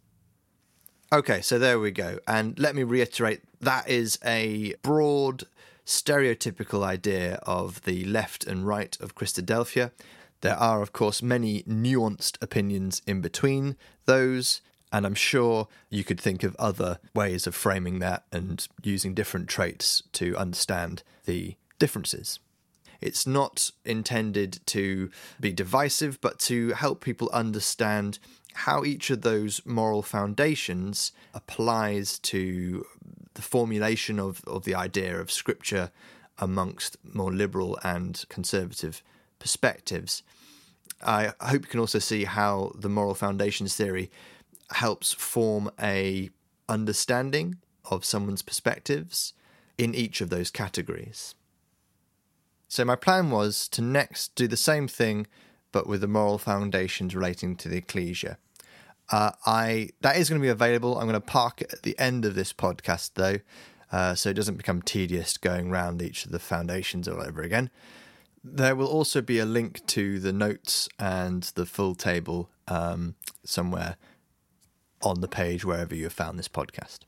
Okay, 1.13 1.41
so 1.41 1.57
there 1.57 1.79
we 1.79 1.91
go. 1.91 2.19
And 2.27 2.59
let 2.59 2.75
me 2.75 2.83
reiterate 2.83 3.41
that 3.61 3.87
is 3.87 4.19
a 4.25 4.73
broad, 4.81 5.43
stereotypical 5.85 6.83
idea 6.83 7.35
of 7.43 7.83
the 7.83 8.03
left 8.05 8.45
and 8.45 8.67
right 8.67 8.97
of 8.99 9.15
Christadelphia. 9.15 9.91
There 10.41 10.55
are, 10.57 10.81
of 10.81 10.91
course, 10.91 11.21
many 11.21 11.63
nuanced 11.63 12.41
opinions 12.41 13.01
in 13.05 13.21
between 13.21 13.77
those, 14.05 14.61
and 14.91 15.05
I'm 15.05 15.15
sure 15.15 15.67
you 15.89 16.03
could 16.03 16.19
think 16.19 16.43
of 16.43 16.55
other 16.57 16.99
ways 17.13 17.47
of 17.47 17.55
framing 17.55 17.99
that 17.99 18.23
and 18.31 18.67
using 18.83 19.13
different 19.13 19.47
traits 19.47 20.03
to 20.13 20.35
understand 20.35 21.03
the 21.25 21.55
differences. 21.79 22.39
It's 22.99 23.25
not 23.25 23.71
intended 23.85 24.59
to 24.67 25.09
be 25.39 25.51
divisive, 25.51 26.19
but 26.21 26.39
to 26.39 26.69
help 26.73 27.03
people 27.03 27.29
understand 27.33 28.19
how 28.53 28.83
each 28.83 29.09
of 29.09 29.21
those 29.21 29.61
moral 29.65 30.01
foundations 30.01 31.11
applies 31.33 32.19
to 32.19 32.85
the 33.35 33.41
formulation 33.41 34.19
of, 34.19 34.43
of 34.45 34.65
the 34.65 34.75
idea 34.75 35.19
of 35.19 35.31
scripture 35.31 35.89
amongst 36.37 36.97
more 37.03 37.31
liberal 37.31 37.79
and 37.83 38.25
conservative 38.29 39.01
perspectives. 39.41 40.23
I 41.03 41.33
hope 41.41 41.63
you 41.63 41.67
can 41.67 41.79
also 41.79 41.99
see 41.99 42.23
how 42.23 42.71
the 42.75 42.89
moral 42.89 43.15
foundations 43.15 43.75
theory 43.75 44.09
helps 44.71 45.11
form 45.11 45.69
a 45.81 46.29
understanding 46.69 47.57
of 47.89 48.05
someone's 48.05 48.41
perspectives 48.41 49.33
in 49.77 49.93
each 49.93 50.21
of 50.21 50.29
those 50.29 50.49
categories. 50.49 51.35
So 52.67 52.85
my 52.85 52.95
plan 52.95 53.31
was 53.31 53.67
to 53.69 53.81
next 53.81 54.35
do 54.35 54.47
the 54.47 54.55
same 54.55 54.87
thing 54.87 55.27
but 55.71 55.87
with 55.87 56.01
the 56.01 56.07
moral 56.07 56.37
foundations 56.37 57.15
relating 57.15 57.55
to 57.57 57.69
the 57.69 57.77
ecclesia. 57.77 58.37
Uh, 59.11 59.31
I 59.45 59.89
that 60.01 60.15
is 60.15 60.29
going 60.29 60.39
to 60.39 60.45
be 60.45 60.49
available. 60.49 60.97
I'm 60.97 61.07
going 61.07 61.13
to 61.13 61.19
park 61.19 61.61
it 61.61 61.73
at 61.73 61.83
the 61.83 61.97
end 61.99 62.23
of 62.25 62.35
this 62.35 62.53
podcast 62.53 63.11
though, 63.15 63.39
uh, 63.91 64.15
so 64.15 64.29
it 64.29 64.35
doesn't 64.35 64.55
become 64.55 64.81
tedious 64.81 65.37
going 65.37 65.69
round 65.69 66.01
each 66.01 66.25
of 66.25 66.31
the 66.31 66.39
foundations 66.39 67.07
all 67.07 67.21
over 67.21 67.41
again. 67.41 67.69
There 68.43 68.75
will 68.75 68.87
also 68.87 69.21
be 69.21 69.39
a 69.39 69.45
link 69.45 69.85
to 69.87 70.19
the 70.19 70.33
notes 70.33 70.89
and 70.97 71.43
the 71.55 71.65
full 71.65 71.95
table 71.95 72.49
um, 72.67 73.15
somewhere 73.43 73.97
on 75.01 75.21
the 75.21 75.27
page 75.27 75.63
wherever 75.63 75.93
you 75.93 76.05
have 76.05 76.13
found 76.13 76.37
this 76.37 76.47
podcast. 76.47 76.99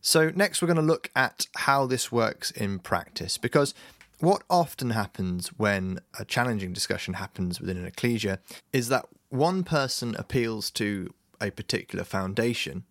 So, 0.00 0.30
next, 0.34 0.60
we're 0.60 0.66
going 0.66 0.76
to 0.76 0.82
look 0.82 1.10
at 1.14 1.46
how 1.56 1.86
this 1.86 2.10
works 2.10 2.50
in 2.50 2.78
practice 2.78 3.38
because 3.38 3.74
what 4.18 4.42
often 4.48 4.90
happens 4.90 5.48
when 5.58 6.00
a 6.18 6.24
challenging 6.24 6.72
discussion 6.72 7.14
happens 7.14 7.60
within 7.60 7.76
an 7.76 7.86
ecclesia 7.86 8.38
is 8.72 8.88
that 8.88 9.06
one 9.28 9.64
person 9.64 10.14
appeals 10.16 10.70
to 10.72 11.12
a 11.40 11.50
particular 11.50 12.04
foundation 12.04 12.84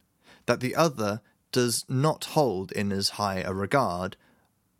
that 0.45 0.59
the 0.59 0.75
other 0.75 1.21
does 1.51 1.85
not 1.87 2.25
hold 2.25 2.71
in 2.73 2.91
as 2.91 3.11
high 3.11 3.39
a 3.39 3.53
regard 3.53 4.17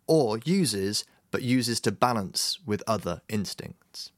or 0.06 0.38
uses 0.44 1.04
but 1.32 1.42
uses 1.42 1.80
to 1.80 1.90
balance 1.90 2.60
with 2.64 2.84
other 2.86 3.22
instincts. 3.28 4.12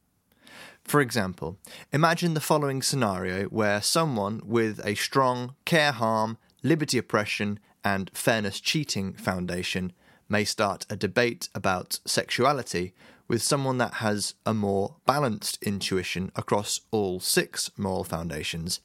For 0.85 1.01
example, 1.01 1.57
imagine 1.93 2.35
the 2.35 2.41
following 2.41 2.83
scenario 2.83 3.45
where 3.47 3.81
someone 3.81 4.43
with 4.45 4.85
a 4.85 4.95
strong 4.95 5.55
care 5.65 5.93
harm, 5.93 6.37
liberty 6.63 6.99
oppression, 6.99 7.59
and 7.83 8.11
fairness 8.13 8.61
cheating 8.61 9.15
foundation 9.15 9.93
may 10.29 10.45
start 10.45 10.85
a 10.91 10.97
debate 10.97 11.49
about 11.55 12.01
sexuality 12.05 12.93
with 13.29 13.43
someone 13.43 13.79
that 13.79 13.95
has 13.95 14.35
a 14.45 14.53
more 14.53 14.97
balanced 15.07 15.63
intuition 15.63 16.31
across 16.37 16.81
all 16.91 17.21
six 17.21 17.71
moral 17.79 18.05
foundations 18.05 18.81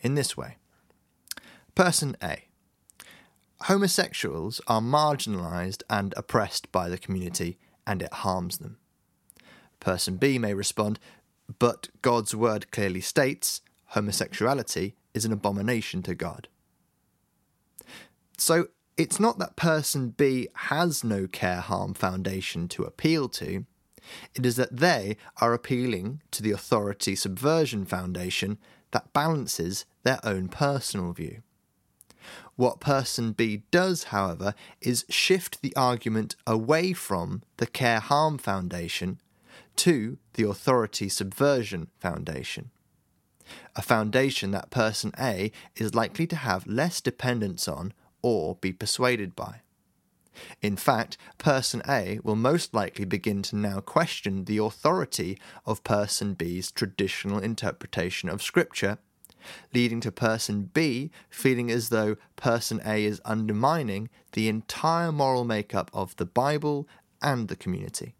in 0.00 0.14
this 0.14 0.36
way. 0.36 0.56
Person 1.74 2.16
A 2.22 2.44
Homosexuals 3.62 4.60
are 4.66 4.80
marginalised 4.80 5.82
and 5.88 6.12
oppressed 6.16 6.70
by 6.70 6.88
the 6.88 6.98
community 6.98 7.58
and 7.86 8.02
it 8.02 8.12
harms 8.12 8.58
them. 8.58 8.78
Person 9.80 10.16
B 10.16 10.38
may 10.38 10.54
respond, 10.54 10.98
but 11.58 11.88
God's 12.02 12.34
word 12.34 12.70
clearly 12.70 13.00
states 13.00 13.60
homosexuality 13.88 14.94
is 15.12 15.24
an 15.24 15.32
abomination 15.32 16.02
to 16.02 16.14
God. 16.14 16.48
So 18.36 18.68
it's 18.96 19.20
not 19.20 19.38
that 19.38 19.56
person 19.56 20.10
B 20.10 20.48
has 20.54 21.04
no 21.04 21.26
care 21.26 21.60
harm 21.60 21.94
foundation 21.94 22.68
to 22.68 22.84
appeal 22.84 23.28
to, 23.30 23.66
it 24.34 24.44
is 24.44 24.56
that 24.56 24.76
they 24.76 25.16
are 25.40 25.54
appealing 25.54 26.20
to 26.30 26.42
the 26.42 26.50
authority 26.50 27.14
subversion 27.14 27.84
foundation 27.84 28.58
that 28.90 29.12
balances 29.12 29.86
their 30.02 30.20
own 30.22 30.48
personal 30.48 31.12
view. 31.12 31.42
What 32.56 32.80
person 32.80 33.32
B 33.32 33.62
does, 33.70 34.04
however, 34.04 34.54
is 34.80 35.04
shift 35.08 35.60
the 35.60 35.74
argument 35.74 36.36
away 36.46 36.92
from 36.92 37.42
the 37.56 37.66
Care 37.66 38.00
Harm 38.00 38.38
Foundation 38.38 39.20
to 39.76 40.18
the 40.34 40.48
Authority 40.48 41.08
Subversion 41.08 41.88
Foundation. 41.98 42.70
A 43.76 43.82
foundation 43.82 44.52
that 44.52 44.70
person 44.70 45.12
A 45.18 45.50
is 45.76 45.94
likely 45.94 46.26
to 46.28 46.36
have 46.36 46.66
less 46.66 47.00
dependence 47.00 47.66
on 47.66 47.92
or 48.22 48.54
be 48.54 48.72
persuaded 48.72 49.34
by. 49.34 49.60
In 50.62 50.76
fact, 50.76 51.16
person 51.38 51.82
A 51.88 52.18
will 52.22 52.36
most 52.36 52.72
likely 52.72 53.04
begin 53.04 53.42
to 53.42 53.56
now 53.56 53.80
question 53.80 54.44
the 54.44 54.58
authority 54.58 55.38
of 55.66 55.84
person 55.84 56.34
B's 56.34 56.70
traditional 56.72 57.38
interpretation 57.38 58.28
of 58.28 58.42
Scripture 58.42 58.98
leading 59.72 60.00
to 60.00 60.12
person 60.12 60.70
B 60.72 61.10
feeling 61.28 61.70
as 61.70 61.88
though 61.88 62.16
person 62.36 62.80
A 62.84 63.04
is 63.04 63.20
undermining 63.24 64.08
the 64.32 64.48
entire 64.48 65.12
moral 65.12 65.44
makeup 65.44 65.90
of 65.92 66.16
the 66.16 66.26
Bible 66.26 66.88
and 67.22 67.48
the 67.48 67.56
community. 67.56 68.14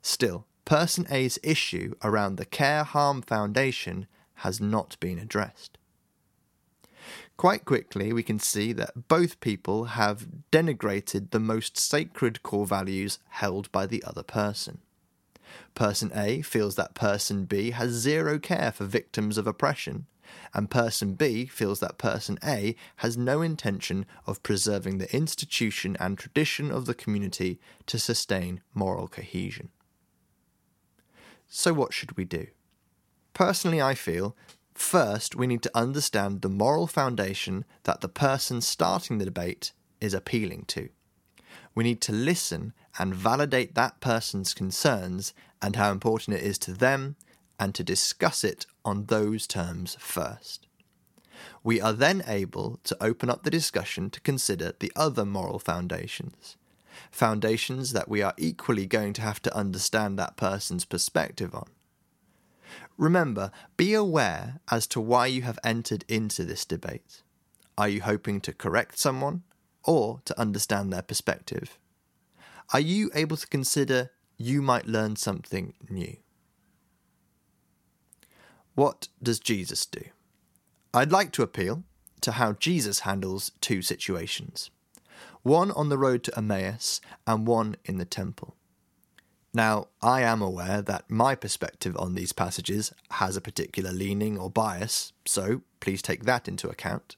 Still, 0.00 0.46
person 0.64 1.06
A's 1.10 1.38
issue 1.42 1.94
around 2.02 2.36
the 2.36 2.44
Care 2.44 2.84
Harm 2.84 3.22
Foundation 3.22 4.06
has 4.36 4.60
not 4.60 4.96
been 5.00 5.18
addressed. 5.18 5.78
Quite 7.36 7.64
quickly, 7.64 8.12
we 8.12 8.22
can 8.22 8.38
see 8.38 8.72
that 8.72 9.08
both 9.08 9.40
people 9.40 9.84
have 9.86 10.26
denigrated 10.52 11.30
the 11.30 11.40
most 11.40 11.76
sacred 11.78 12.42
core 12.42 12.66
values 12.66 13.18
held 13.30 13.70
by 13.72 13.86
the 13.86 14.02
other 14.04 14.22
person. 14.22 14.78
Person 15.74 16.12
A 16.14 16.42
feels 16.42 16.76
that 16.76 16.94
person 16.94 17.44
B 17.44 17.70
has 17.70 17.90
zero 17.90 18.38
care 18.38 18.70
for 18.70 18.84
victims 18.84 19.38
of 19.38 19.46
oppression, 19.46 20.06
and 20.54 20.70
person 20.70 21.14
B 21.14 21.46
feels 21.46 21.80
that 21.80 21.98
person 21.98 22.38
A 22.44 22.76
has 22.96 23.16
no 23.16 23.42
intention 23.42 24.06
of 24.26 24.42
preserving 24.42 24.98
the 24.98 25.14
institution 25.14 25.96
and 25.98 26.18
tradition 26.18 26.70
of 26.70 26.86
the 26.86 26.94
community 26.94 27.60
to 27.86 27.98
sustain 27.98 28.60
moral 28.74 29.08
cohesion. 29.08 29.70
So, 31.48 31.72
what 31.72 31.92
should 31.92 32.16
we 32.16 32.24
do? 32.24 32.46
Personally, 33.34 33.80
I 33.80 33.94
feel 33.94 34.36
first 34.74 35.36
we 35.36 35.46
need 35.46 35.62
to 35.62 35.70
understand 35.74 36.40
the 36.40 36.48
moral 36.48 36.86
foundation 36.86 37.64
that 37.84 38.00
the 38.00 38.08
person 38.08 38.60
starting 38.60 39.18
the 39.18 39.24
debate 39.24 39.72
is 40.00 40.14
appealing 40.14 40.64
to. 40.68 40.88
We 41.74 41.84
need 41.84 42.00
to 42.02 42.12
listen 42.12 42.72
and 42.98 43.14
validate 43.14 43.74
that 43.74 44.00
person's 44.00 44.54
concerns 44.54 45.32
and 45.60 45.76
how 45.76 45.90
important 45.90 46.36
it 46.36 46.42
is 46.42 46.58
to 46.58 46.72
them 46.72 47.16
and 47.62 47.76
to 47.76 47.84
discuss 47.84 48.42
it 48.42 48.66
on 48.84 49.04
those 49.04 49.46
terms 49.46 49.96
first. 50.00 50.66
We 51.62 51.80
are 51.80 51.92
then 51.92 52.24
able 52.26 52.80
to 52.82 53.00
open 53.00 53.30
up 53.30 53.44
the 53.44 53.52
discussion 53.52 54.10
to 54.10 54.20
consider 54.20 54.72
the 54.80 54.90
other 54.96 55.24
moral 55.24 55.60
foundations. 55.60 56.56
Foundations 57.12 57.92
that 57.92 58.08
we 58.08 58.20
are 58.20 58.34
equally 58.36 58.86
going 58.86 59.12
to 59.12 59.22
have 59.22 59.40
to 59.42 59.56
understand 59.56 60.18
that 60.18 60.36
person's 60.36 60.84
perspective 60.84 61.54
on. 61.54 61.68
Remember, 62.98 63.52
be 63.76 63.94
aware 63.94 64.58
as 64.68 64.88
to 64.88 65.00
why 65.00 65.26
you 65.26 65.42
have 65.42 65.60
entered 65.62 66.04
into 66.08 66.42
this 66.42 66.64
debate. 66.64 67.22
Are 67.78 67.88
you 67.88 68.02
hoping 68.02 68.40
to 68.40 68.52
correct 68.52 68.98
someone 68.98 69.44
or 69.84 70.20
to 70.24 70.40
understand 70.40 70.92
their 70.92 71.02
perspective? 71.02 71.78
Are 72.72 72.80
you 72.80 73.12
able 73.14 73.36
to 73.36 73.46
consider 73.46 74.10
you 74.36 74.62
might 74.62 74.88
learn 74.88 75.14
something 75.14 75.74
new? 75.88 76.16
What 78.74 79.08
does 79.22 79.38
Jesus 79.38 79.84
do? 79.86 80.02
I'd 80.94 81.12
like 81.12 81.32
to 81.32 81.42
appeal 81.42 81.84
to 82.22 82.32
how 82.32 82.52
Jesus 82.54 83.00
handles 83.00 83.52
two 83.60 83.82
situations 83.82 84.70
one 85.42 85.72
on 85.72 85.88
the 85.88 85.98
road 85.98 86.22
to 86.22 86.38
Emmaus 86.38 87.00
and 87.26 87.46
one 87.46 87.74
in 87.84 87.98
the 87.98 88.04
temple. 88.04 88.54
Now, 89.52 89.88
I 90.00 90.22
am 90.22 90.40
aware 90.40 90.80
that 90.82 91.10
my 91.10 91.34
perspective 91.34 91.96
on 91.98 92.14
these 92.14 92.32
passages 92.32 92.92
has 93.10 93.36
a 93.36 93.40
particular 93.40 93.90
leaning 93.90 94.38
or 94.38 94.48
bias, 94.48 95.12
so 95.26 95.62
please 95.80 96.00
take 96.00 96.24
that 96.24 96.46
into 96.46 96.68
account. 96.68 97.16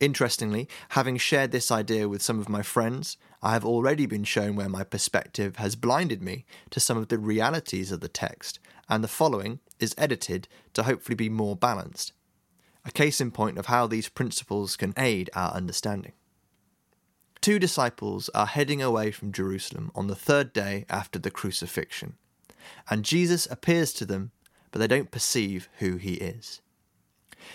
Interestingly, 0.00 0.68
having 0.90 1.16
shared 1.16 1.50
this 1.50 1.70
idea 1.70 2.08
with 2.08 2.22
some 2.22 2.38
of 2.38 2.48
my 2.48 2.62
friends, 2.62 3.16
I 3.42 3.52
have 3.52 3.64
already 3.64 4.06
been 4.06 4.24
shown 4.24 4.56
where 4.56 4.68
my 4.68 4.84
perspective 4.84 5.56
has 5.56 5.76
blinded 5.76 6.22
me 6.22 6.44
to 6.70 6.80
some 6.80 6.98
of 6.98 7.08
the 7.08 7.18
realities 7.18 7.92
of 7.92 8.00
the 8.00 8.08
text, 8.08 8.58
and 8.88 9.02
the 9.02 9.08
following 9.08 9.60
is 9.78 9.94
edited 9.96 10.48
to 10.74 10.82
hopefully 10.82 11.14
be 11.14 11.28
more 11.28 11.56
balanced. 11.56 12.12
A 12.84 12.90
case 12.90 13.20
in 13.20 13.30
point 13.30 13.58
of 13.58 13.66
how 13.66 13.86
these 13.86 14.08
principles 14.08 14.76
can 14.76 14.94
aid 14.96 15.30
our 15.34 15.52
understanding. 15.52 16.12
Two 17.40 17.58
disciples 17.58 18.28
are 18.34 18.46
heading 18.46 18.82
away 18.82 19.10
from 19.12 19.32
Jerusalem 19.32 19.92
on 19.94 20.08
the 20.08 20.16
third 20.16 20.52
day 20.52 20.84
after 20.88 21.18
the 21.18 21.30
crucifixion, 21.30 22.16
and 22.90 23.04
Jesus 23.04 23.46
appears 23.50 23.92
to 23.94 24.04
them, 24.04 24.32
but 24.70 24.80
they 24.80 24.86
don't 24.86 25.10
perceive 25.10 25.68
who 25.78 25.96
he 25.96 26.14
is. 26.14 26.60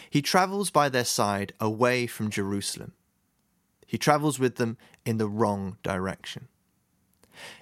He 0.09 0.21
travels 0.21 0.69
by 0.69 0.89
their 0.89 1.05
side 1.05 1.53
away 1.59 2.07
from 2.07 2.29
Jerusalem. 2.29 2.93
He 3.85 3.97
travels 3.97 4.39
with 4.39 4.55
them 4.55 4.77
in 5.05 5.17
the 5.17 5.27
wrong 5.27 5.77
direction. 5.83 6.47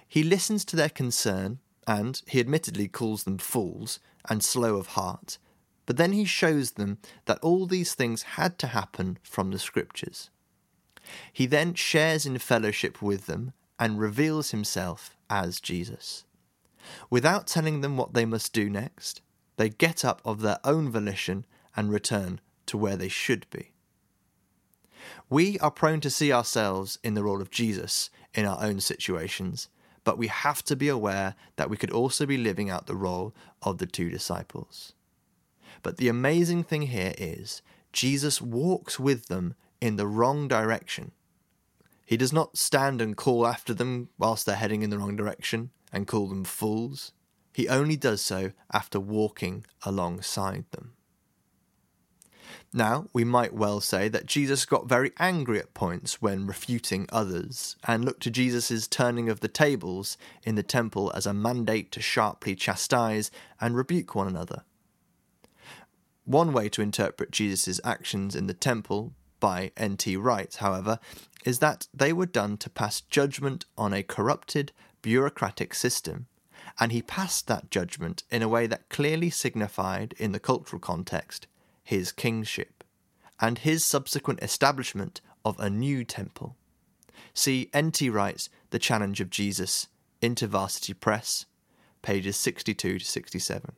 He 0.06 0.22
listens 0.22 0.64
to 0.66 0.76
their 0.76 0.88
concern, 0.88 1.58
and 1.86 2.22
he 2.26 2.40
admittedly 2.40 2.88
calls 2.88 3.24
them 3.24 3.38
fools 3.38 3.98
and 4.28 4.42
slow 4.42 4.76
of 4.76 4.88
heart, 4.88 5.38
but 5.86 5.96
then 5.96 6.12
he 6.12 6.24
shows 6.24 6.72
them 6.72 6.98
that 7.24 7.40
all 7.40 7.66
these 7.66 7.94
things 7.94 8.22
had 8.22 8.58
to 8.58 8.68
happen 8.68 9.18
from 9.22 9.50
the 9.50 9.58
Scriptures. 9.58 10.30
He 11.32 11.46
then 11.46 11.74
shares 11.74 12.24
in 12.24 12.38
fellowship 12.38 13.02
with 13.02 13.26
them 13.26 13.52
and 13.78 13.98
reveals 13.98 14.52
himself 14.52 15.16
as 15.28 15.60
Jesus. 15.60 16.24
Without 17.10 17.46
telling 17.46 17.80
them 17.80 17.96
what 17.96 18.14
they 18.14 18.24
must 18.24 18.52
do 18.52 18.70
next, 18.70 19.20
they 19.56 19.68
get 19.68 20.04
up 20.04 20.22
of 20.24 20.40
their 20.40 20.58
own 20.64 20.90
volition 20.90 21.44
and 21.76 21.90
return 21.90 22.40
to 22.66 22.76
where 22.78 22.96
they 22.96 23.08
should 23.08 23.46
be. 23.50 23.72
We 25.28 25.58
are 25.58 25.70
prone 25.70 26.00
to 26.00 26.10
see 26.10 26.32
ourselves 26.32 26.98
in 27.02 27.14
the 27.14 27.24
role 27.24 27.40
of 27.40 27.50
Jesus 27.50 28.10
in 28.34 28.46
our 28.46 28.62
own 28.62 28.80
situations, 28.80 29.68
but 30.04 30.18
we 30.18 30.28
have 30.28 30.62
to 30.64 30.76
be 30.76 30.88
aware 30.88 31.34
that 31.56 31.70
we 31.70 31.76
could 31.76 31.90
also 31.90 32.26
be 32.26 32.36
living 32.36 32.70
out 32.70 32.86
the 32.86 32.94
role 32.94 33.34
of 33.62 33.78
the 33.78 33.86
two 33.86 34.10
disciples. 34.10 34.92
But 35.82 35.96
the 35.96 36.08
amazing 36.08 36.64
thing 36.64 36.82
here 36.82 37.14
is 37.18 37.62
Jesus 37.92 38.40
walks 38.40 38.98
with 38.98 39.26
them 39.26 39.54
in 39.80 39.96
the 39.96 40.06
wrong 40.06 40.48
direction. 40.48 41.12
He 42.04 42.16
does 42.16 42.32
not 42.32 42.56
stand 42.56 43.00
and 43.00 43.16
call 43.16 43.46
after 43.46 43.74
them 43.74 44.08
whilst 44.18 44.46
they're 44.46 44.56
heading 44.56 44.82
in 44.82 44.90
the 44.90 44.98
wrong 44.98 45.16
direction 45.16 45.70
and 45.92 46.06
call 46.06 46.28
them 46.28 46.44
fools. 46.44 47.12
He 47.52 47.68
only 47.68 47.96
does 47.96 48.22
so 48.22 48.52
after 48.72 48.98
walking 48.98 49.64
alongside 49.82 50.64
them. 50.70 50.91
Now, 52.74 53.06
we 53.12 53.22
might 53.22 53.52
well 53.52 53.82
say 53.82 54.08
that 54.08 54.24
Jesus 54.24 54.64
got 54.64 54.88
very 54.88 55.12
angry 55.18 55.58
at 55.58 55.74
points 55.74 56.22
when 56.22 56.46
refuting 56.46 57.06
others, 57.12 57.76
and 57.86 58.02
looked 58.02 58.22
to 58.22 58.30
Jesus' 58.30 58.88
turning 58.88 59.28
of 59.28 59.40
the 59.40 59.48
tables 59.48 60.16
in 60.42 60.54
the 60.54 60.62
temple 60.62 61.12
as 61.14 61.26
a 61.26 61.34
mandate 61.34 61.92
to 61.92 62.00
sharply 62.00 62.54
chastise 62.54 63.30
and 63.60 63.76
rebuke 63.76 64.14
one 64.14 64.26
another. 64.26 64.64
One 66.24 66.54
way 66.54 66.70
to 66.70 66.80
interpret 66.80 67.30
Jesus' 67.30 67.80
actions 67.84 68.34
in 68.34 68.46
the 68.46 68.54
temple 68.54 69.12
by 69.38 69.72
N.T. 69.76 70.16
Wright, 70.16 70.54
however, 70.54 70.98
is 71.44 71.58
that 71.58 71.88
they 71.92 72.12
were 72.12 72.26
done 72.26 72.56
to 72.58 72.70
pass 72.70 73.02
judgment 73.02 73.66
on 73.76 73.92
a 73.92 74.02
corrupted, 74.02 74.72
bureaucratic 75.02 75.74
system, 75.74 76.26
and 76.80 76.90
he 76.92 77.02
passed 77.02 77.48
that 77.48 77.70
judgment 77.70 78.22
in 78.30 78.40
a 78.40 78.48
way 78.48 78.66
that 78.66 78.88
clearly 78.88 79.28
signified, 79.28 80.14
in 80.18 80.32
the 80.32 80.40
cultural 80.40 80.80
context, 80.80 81.48
his 81.82 82.12
kingship, 82.12 82.84
and 83.40 83.58
his 83.58 83.84
subsequent 83.84 84.42
establishment 84.42 85.20
of 85.44 85.58
a 85.58 85.70
new 85.70 86.04
temple. 86.04 86.56
See 87.34 87.70
N.T. 87.72 88.10
Wright's 88.10 88.48
The 88.70 88.78
Challenge 88.78 89.20
of 89.20 89.30
Jesus, 89.30 89.88
InterVarsity 90.20 90.98
Press, 90.98 91.46
pages 92.02 92.36
62 92.36 92.98
to 92.98 93.04
67. 93.04 93.72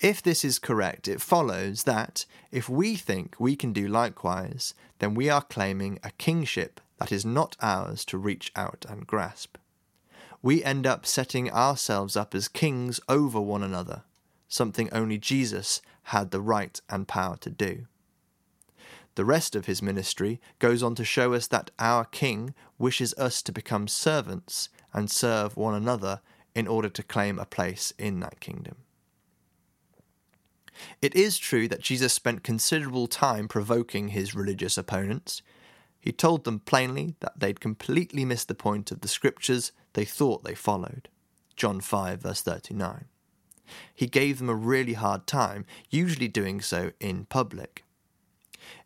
If 0.00 0.20
this 0.22 0.44
is 0.44 0.58
correct, 0.58 1.06
it 1.06 1.20
follows 1.20 1.84
that 1.84 2.26
if 2.50 2.68
we 2.68 2.96
think 2.96 3.36
we 3.38 3.54
can 3.54 3.72
do 3.72 3.86
likewise, 3.86 4.74
then 4.98 5.14
we 5.14 5.30
are 5.30 5.42
claiming 5.42 5.98
a 6.02 6.10
kingship 6.12 6.80
that 6.98 7.12
is 7.12 7.24
not 7.24 7.56
ours 7.60 8.04
to 8.06 8.18
reach 8.18 8.52
out 8.56 8.84
and 8.88 9.06
grasp. 9.06 9.56
We 10.42 10.64
end 10.64 10.86
up 10.86 11.06
setting 11.06 11.50
ourselves 11.50 12.16
up 12.16 12.34
as 12.34 12.48
kings 12.48 12.98
over 13.08 13.40
one 13.40 13.62
another, 13.62 14.02
something 14.52 14.90
only 14.92 15.16
Jesus 15.16 15.80
had 16.04 16.30
the 16.30 16.40
right 16.40 16.78
and 16.90 17.08
power 17.08 17.36
to 17.38 17.48
do. 17.48 17.86
The 19.14 19.24
rest 19.24 19.56
of 19.56 19.64
his 19.64 19.82
ministry 19.82 20.40
goes 20.58 20.82
on 20.82 20.94
to 20.96 21.04
show 21.04 21.32
us 21.32 21.46
that 21.48 21.70
our 21.78 22.04
King 22.04 22.54
wishes 22.78 23.14
us 23.14 23.40
to 23.42 23.52
become 23.52 23.88
servants 23.88 24.68
and 24.92 25.10
serve 25.10 25.56
one 25.56 25.74
another 25.74 26.20
in 26.54 26.66
order 26.66 26.90
to 26.90 27.02
claim 27.02 27.38
a 27.38 27.46
place 27.46 27.94
in 27.98 28.20
that 28.20 28.40
kingdom. 28.40 28.76
It 31.00 31.14
is 31.14 31.38
true 31.38 31.66
that 31.68 31.80
Jesus 31.80 32.12
spent 32.12 32.42
considerable 32.42 33.06
time 33.06 33.48
provoking 33.48 34.08
his 34.08 34.34
religious 34.34 34.76
opponents. 34.76 35.40
He 35.98 36.12
told 36.12 36.44
them 36.44 36.60
plainly 36.60 37.14
that 37.20 37.38
they'd 37.38 37.60
completely 37.60 38.24
missed 38.24 38.48
the 38.48 38.54
point 38.54 38.90
of 38.90 39.00
the 39.00 39.08
scriptures 39.08 39.72
they 39.94 40.04
thought 40.04 40.44
they 40.44 40.54
followed. 40.54 41.08
John 41.56 41.80
5, 41.80 42.20
verse 42.20 42.42
39 42.42 43.06
he 43.94 44.06
gave 44.06 44.38
them 44.38 44.48
a 44.48 44.54
really 44.54 44.94
hard 44.94 45.26
time, 45.26 45.64
usually 45.90 46.28
doing 46.28 46.60
so 46.60 46.92
in 47.00 47.24
public. 47.26 47.84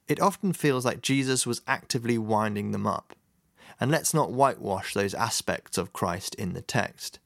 It 0.08 0.20
often 0.20 0.52
feels 0.52 0.84
like 0.84 1.02
Jesus 1.02 1.46
was 1.46 1.62
actively 1.66 2.18
winding 2.18 2.70
them 2.70 2.86
up. 2.86 3.14
And 3.80 3.90
let's 3.90 4.14
not 4.14 4.32
whitewash 4.32 4.94
those 4.94 5.14
aspects 5.14 5.76
of 5.76 5.92
Christ 5.92 6.34
in 6.36 6.54
the 6.54 6.62
text. 6.62 7.18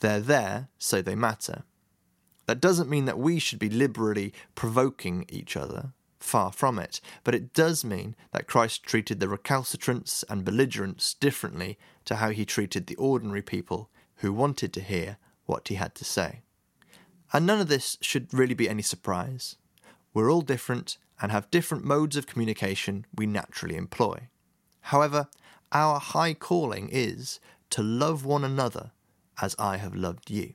They're 0.00 0.20
there, 0.20 0.68
so 0.78 1.02
they 1.02 1.14
matter. 1.14 1.64
That 2.46 2.60
doesn't 2.60 2.90
mean 2.90 3.04
that 3.06 3.18
we 3.18 3.38
should 3.38 3.58
be 3.58 3.68
liberally 3.68 4.32
provoking 4.54 5.24
each 5.28 5.56
other, 5.56 5.92
far 6.18 6.52
from 6.52 6.78
it, 6.78 7.00
but 7.22 7.34
it 7.34 7.52
does 7.52 7.84
mean 7.84 8.16
that 8.32 8.46
Christ 8.46 8.82
treated 8.82 9.20
the 9.20 9.28
recalcitrants 9.28 10.24
and 10.28 10.44
belligerents 10.44 11.14
differently 11.14 11.78
to 12.04 12.16
how 12.16 12.30
he 12.30 12.44
treated 12.44 12.86
the 12.86 12.96
ordinary 12.96 13.42
people 13.42 13.90
who 14.16 14.32
wanted 14.32 14.72
to 14.74 14.80
hear 14.80 15.18
what 15.46 15.68
he 15.68 15.74
had 15.74 15.94
to 15.96 16.04
say. 16.04 16.42
And 17.34 17.46
none 17.46 17.60
of 17.60 17.66
this 17.66 17.98
should 18.00 18.32
really 18.32 18.54
be 18.54 18.68
any 18.68 18.82
surprise. 18.82 19.56
We're 20.14 20.30
all 20.30 20.40
different 20.40 20.98
and 21.20 21.32
have 21.32 21.50
different 21.50 21.84
modes 21.84 22.16
of 22.16 22.28
communication 22.28 23.06
we 23.12 23.26
naturally 23.26 23.74
employ. 23.74 24.28
However, 24.82 25.26
our 25.72 25.98
high 25.98 26.34
calling 26.34 26.88
is 26.92 27.40
to 27.70 27.82
love 27.82 28.24
one 28.24 28.44
another 28.44 28.92
as 29.42 29.56
I 29.58 29.78
have 29.78 29.96
loved 29.96 30.30
you. 30.30 30.54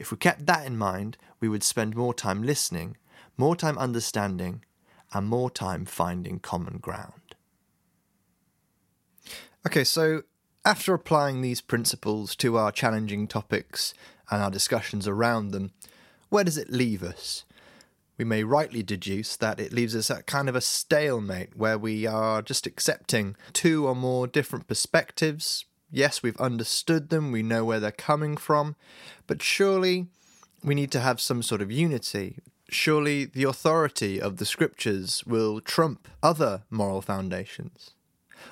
If 0.00 0.10
we 0.10 0.16
kept 0.16 0.46
that 0.46 0.66
in 0.66 0.76
mind, 0.76 1.16
we 1.38 1.48
would 1.48 1.62
spend 1.62 1.94
more 1.94 2.12
time 2.12 2.42
listening, 2.42 2.96
more 3.36 3.54
time 3.54 3.78
understanding, 3.78 4.64
and 5.12 5.28
more 5.28 5.48
time 5.48 5.84
finding 5.84 6.40
common 6.40 6.78
ground. 6.78 7.36
Okay, 9.64 9.84
so 9.84 10.24
after 10.64 10.92
applying 10.92 11.40
these 11.40 11.60
principles 11.60 12.34
to 12.36 12.56
our 12.56 12.72
challenging 12.72 13.28
topics 13.28 13.94
and 14.32 14.42
our 14.42 14.50
discussions 14.50 15.06
around 15.06 15.50
them, 15.50 15.72
where 16.30 16.42
does 16.42 16.56
it 16.56 16.72
leave 16.72 17.02
us? 17.02 17.44
We 18.16 18.24
may 18.24 18.44
rightly 18.44 18.82
deduce 18.82 19.36
that 19.36 19.60
it 19.60 19.74
leaves 19.74 19.94
us 19.94 20.10
at 20.10 20.26
kind 20.26 20.48
of 20.48 20.56
a 20.56 20.62
stalemate 20.62 21.54
where 21.54 21.76
we 21.76 22.06
are 22.06 22.40
just 22.40 22.66
accepting 22.66 23.36
two 23.52 23.86
or 23.86 23.94
more 23.94 24.26
different 24.26 24.66
perspectives. 24.66 25.66
Yes, 25.90 26.22
we've 26.22 26.40
understood 26.40 27.10
them, 27.10 27.30
we 27.30 27.42
know 27.42 27.62
where 27.64 27.78
they're 27.78 27.92
coming 27.92 28.38
from, 28.38 28.74
but 29.26 29.42
surely 29.42 30.06
we 30.64 30.74
need 30.74 30.90
to 30.92 31.00
have 31.00 31.20
some 31.20 31.42
sort 31.42 31.60
of 31.60 31.70
unity. 31.70 32.38
Surely 32.70 33.26
the 33.26 33.44
authority 33.44 34.18
of 34.18 34.38
the 34.38 34.46
scriptures 34.46 35.24
will 35.26 35.60
trump 35.60 36.08
other 36.22 36.62
moral 36.70 37.02
foundations. 37.02 37.90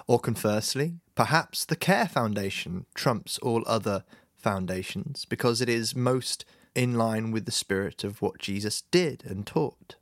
Or 0.06 0.18
conversely, 0.18 0.96
perhaps 1.14 1.64
the 1.64 1.76
Care 1.76 2.06
Foundation 2.06 2.84
trumps 2.94 3.38
all 3.38 3.62
other 3.66 4.04
foundations 4.40 5.24
because 5.24 5.60
it 5.60 5.68
is 5.68 5.94
most 5.94 6.44
in 6.74 6.94
line 6.94 7.30
with 7.30 7.46
the 7.46 7.52
spirit 7.52 8.04
of 8.04 8.22
what 8.22 8.38
Jesus 8.38 8.82
did 8.90 9.22
and 9.24 9.46
taught. 9.46 9.96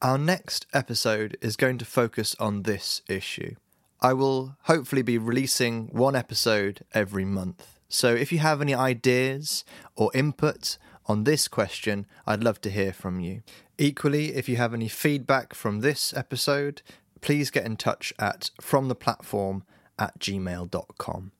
Our 0.00 0.18
next 0.18 0.66
episode 0.72 1.36
is 1.40 1.56
going 1.56 1.78
to 1.78 1.84
focus 1.84 2.36
on 2.38 2.62
this 2.62 3.02
issue. 3.08 3.56
I 4.00 4.12
will 4.12 4.56
hopefully 4.62 5.02
be 5.02 5.18
releasing 5.18 5.88
one 5.88 6.14
episode 6.14 6.84
every 6.94 7.24
month. 7.24 7.78
So 7.88 8.14
if 8.14 8.30
you 8.30 8.38
have 8.38 8.60
any 8.60 8.74
ideas 8.74 9.64
or 9.96 10.10
input 10.14 10.78
on 11.06 11.24
this 11.24 11.48
question, 11.48 12.06
I'd 12.26 12.44
love 12.44 12.60
to 12.60 12.70
hear 12.70 12.92
from 12.92 13.18
you. 13.18 13.42
Equally, 13.76 14.34
if 14.34 14.48
you 14.48 14.56
have 14.56 14.74
any 14.74 14.88
feedback 14.88 15.54
from 15.54 15.80
this 15.80 16.14
episode, 16.14 16.82
please 17.20 17.50
get 17.50 17.64
in 17.64 17.76
touch 17.76 18.12
at 18.18 18.50
fromtheplatform 18.60 19.62
at 19.98 20.18
gmail.com. 20.18 21.32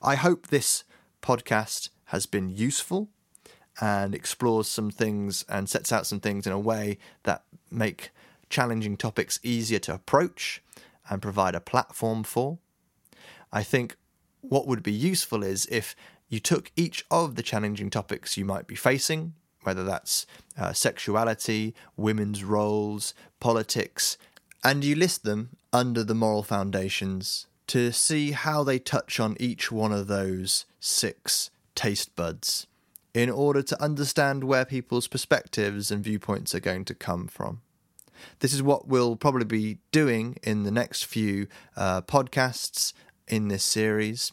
I 0.00 0.14
hope 0.16 0.48
this 0.48 0.84
podcast 1.22 1.88
has 2.06 2.26
been 2.26 2.50
useful 2.50 3.08
and 3.80 4.14
explores 4.14 4.68
some 4.68 4.90
things 4.90 5.44
and 5.48 5.68
sets 5.68 5.92
out 5.92 6.06
some 6.06 6.20
things 6.20 6.46
in 6.46 6.52
a 6.52 6.58
way 6.58 6.98
that 7.22 7.44
make 7.70 8.10
challenging 8.50 8.96
topics 8.96 9.40
easier 9.42 9.78
to 9.78 9.94
approach 9.94 10.62
and 11.08 11.22
provide 11.22 11.54
a 11.54 11.60
platform 11.60 12.22
for. 12.22 12.58
I 13.52 13.62
think 13.62 13.96
what 14.40 14.66
would 14.66 14.82
be 14.82 14.92
useful 14.92 15.42
is 15.42 15.66
if 15.70 15.96
you 16.28 16.40
took 16.40 16.70
each 16.76 17.04
of 17.10 17.36
the 17.36 17.42
challenging 17.42 17.90
topics 17.90 18.36
you 18.36 18.44
might 18.44 18.66
be 18.66 18.74
facing, 18.74 19.34
whether 19.62 19.84
that's 19.84 20.26
uh, 20.58 20.72
sexuality, 20.72 21.74
women's 21.96 22.44
roles, 22.44 23.14
politics, 23.40 24.18
and 24.64 24.84
you 24.84 24.94
list 24.94 25.24
them 25.24 25.50
under 25.72 26.04
the 26.04 26.14
moral 26.14 26.42
foundations 26.42 27.46
to 27.72 27.90
see 27.90 28.32
how 28.32 28.62
they 28.62 28.78
touch 28.78 29.18
on 29.18 29.34
each 29.40 29.72
one 29.72 29.92
of 29.92 30.06
those 30.06 30.66
six 30.78 31.48
taste 31.74 32.14
buds 32.14 32.66
in 33.14 33.30
order 33.30 33.62
to 33.62 33.82
understand 33.82 34.44
where 34.44 34.66
people's 34.66 35.08
perspectives 35.08 35.90
and 35.90 36.04
viewpoints 36.04 36.54
are 36.54 36.60
going 36.60 36.84
to 36.84 36.94
come 36.94 37.26
from. 37.26 37.62
This 38.40 38.52
is 38.52 38.62
what 38.62 38.88
we'll 38.88 39.16
probably 39.16 39.46
be 39.46 39.78
doing 39.90 40.36
in 40.42 40.64
the 40.64 40.70
next 40.70 41.06
few 41.06 41.46
uh, 41.74 42.02
podcasts 42.02 42.92
in 43.26 43.48
this 43.48 43.64
series, 43.64 44.32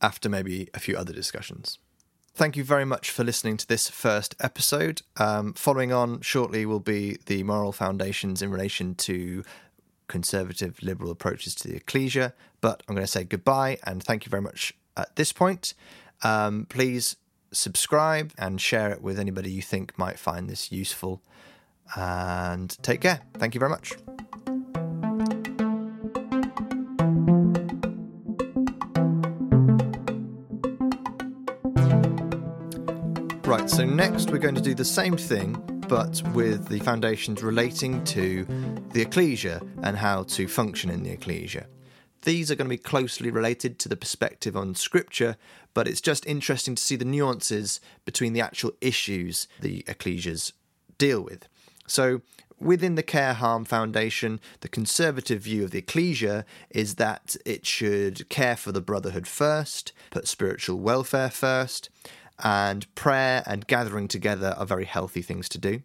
after 0.00 0.30
maybe 0.30 0.70
a 0.72 0.80
few 0.80 0.96
other 0.96 1.12
discussions. 1.12 1.78
Thank 2.32 2.56
you 2.56 2.64
very 2.64 2.86
much 2.86 3.10
for 3.10 3.24
listening 3.24 3.58
to 3.58 3.68
this 3.68 3.90
first 3.90 4.34
episode. 4.40 5.02
Um, 5.18 5.52
following 5.52 5.92
on 5.92 6.22
shortly 6.22 6.64
will 6.64 6.80
be 6.80 7.18
the 7.26 7.42
moral 7.42 7.72
foundations 7.72 8.40
in 8.40 8.50
relation 8.50 8.94
to 8.94 9.44
conservative 10.10 10.82
liberal 10.82 11.10
approaches 11.10 11.54
to 11.54 11.68
the 11.68 11.76
ecclesia. 11.76 12.34
But 12.60 12.82
I'm 12.86 12.94
going 12.94 13.06
to 13.06 13.10
say 13.10 13.24
goodbye 13.24 13.78
and 13.84 14.02
thank 14.02 14.26
you 14.26 14.30
very 14.30 14.42
much 14.42 14.74
at 14.96 15.16
this 15.16 15.32
point. 15.32 15.72
Um, 16.22 16.66
please 16.68 17.16
subscribe 17.52 18.32
and 18.36 18.60
share 18.60 18.90
it 18.90 19.00
with 19.00 19.18
anybody 19.18 19.50
you 19.50 19.62
think 19.62 19.96
might 19.96 20.18
find 20.18 20.50
this 20.50 20.70
useful. 20.70 21.22
And 21.96 22.76
take 22.82 23.00
care. 23.00 23.20
Thank 23.38 23.54
you 23.54 23.58
very 23.60 23.70
much. 23.70 23.94
Right, 33.44 33.68
so 33.68 33.84
next 33.84 34.30
we're 34.30 34.38
going 34.38 34.54
to 34.54 34.60
do 34.60 34.74
the 34.74 34.84
same 34.84 35.16
thing, 35.16 35.60
but 35.90 36.22
with 36.34 36.68
the 36.68 36.78
foundations 36.78 37.42
relating 37.42 38.04
to 38.04 38.46
the 38.92 39.02
ecclesia 39.02 39.60
and 39.82 39.96
how 39.96 40.22
to 40.22 40.46
function 40.46 40.88
in 40.88 41.02
the 41.02 41.10
ecclesia. 41.10 41.66
These 42.22 42.48
are 42.48 42.54
going 42.54 42.66
to 42.66 42.76
be 42.76 42.78
closely 42.78 43.28
related 43.28 43.80
to 43.80 43.88
the 43.88 43.96
perspective 43.96 44.56
on 44.56 44.76
scripture, 44.76 45.36
but 45.74 45.88
it's 45.88 46.00
just 46.00 46.24
interesting 46.26 46.76
to 46.76 46.82
see 46.82 46.94
the 46.94 47.04
nuances 47.04 47.80
between 48.04 48.34
the 48.34 48.40
actual 48.40 48.70
issues 48.80 49.48
the 49.60 49.82
ecclesias 49.88 50.52
deal 50.96 51.22
with. 51.22 51.48
So, 51.88 52.20
within 52.60 52.94
the 52.94 53.02
Care 53.02 53.34
Harm 53.34 53.64
Foundation, 53.64 54.38
the 54.60 54.68
conservative 54.68 55.40
view 55.40 55.64
of 55.64 55.72
the 55.72 55.78
ecclesia 55.78 56.44
is 56.70 56.96
that 56.96 57.34
it 57.44 57.66
should 57.66 58.28
care 58.28 58.56
for 58.56 58.70
the 58.70 58.80
brotherhood 58.80 59.26
first, 59.26 59.92
put 60.10 60.28
spiritual 60.28 60.78
welfare 60.78 61.30
first, 61.30 61.90
and 62.42 62.92
prayer 62.94 63.42
and 63.46 63.66
gathering 63.66 64.08
together 64.08 64.54
are 64.56 64.66
very 64.66 64.84
healthy 64.84 65.22
things 65.22 65.48
to 65.50 65.58
do. 65.58 65.82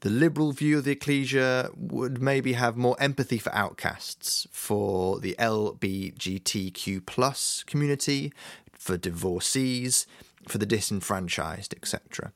The 0.00 0.10
liberal 0.10 0.52
view 0.52 0.78
of 0.78 0.84
the 0.84 0.92
ecclesia 0.92 1.70
would 1.76 2.22
maybe 2.22 2.52
have 2.52 2.76
more 2.76 2.96
empathy 3.00 3.38
for 3.38 3.52
outcasts, 3.52 4.46
for 4.52 5.18
the 5.18 5.34
LBGTQ 5.40 7.04
plus 7.04 7.64
community, 7.66 8.32
for 8.72 8.96
divorcees, 8.96 10.06
for 10.46 10.58
the 10.58 10.66
disenfranchised, 10.66 11.74
etc. 11.74 12.32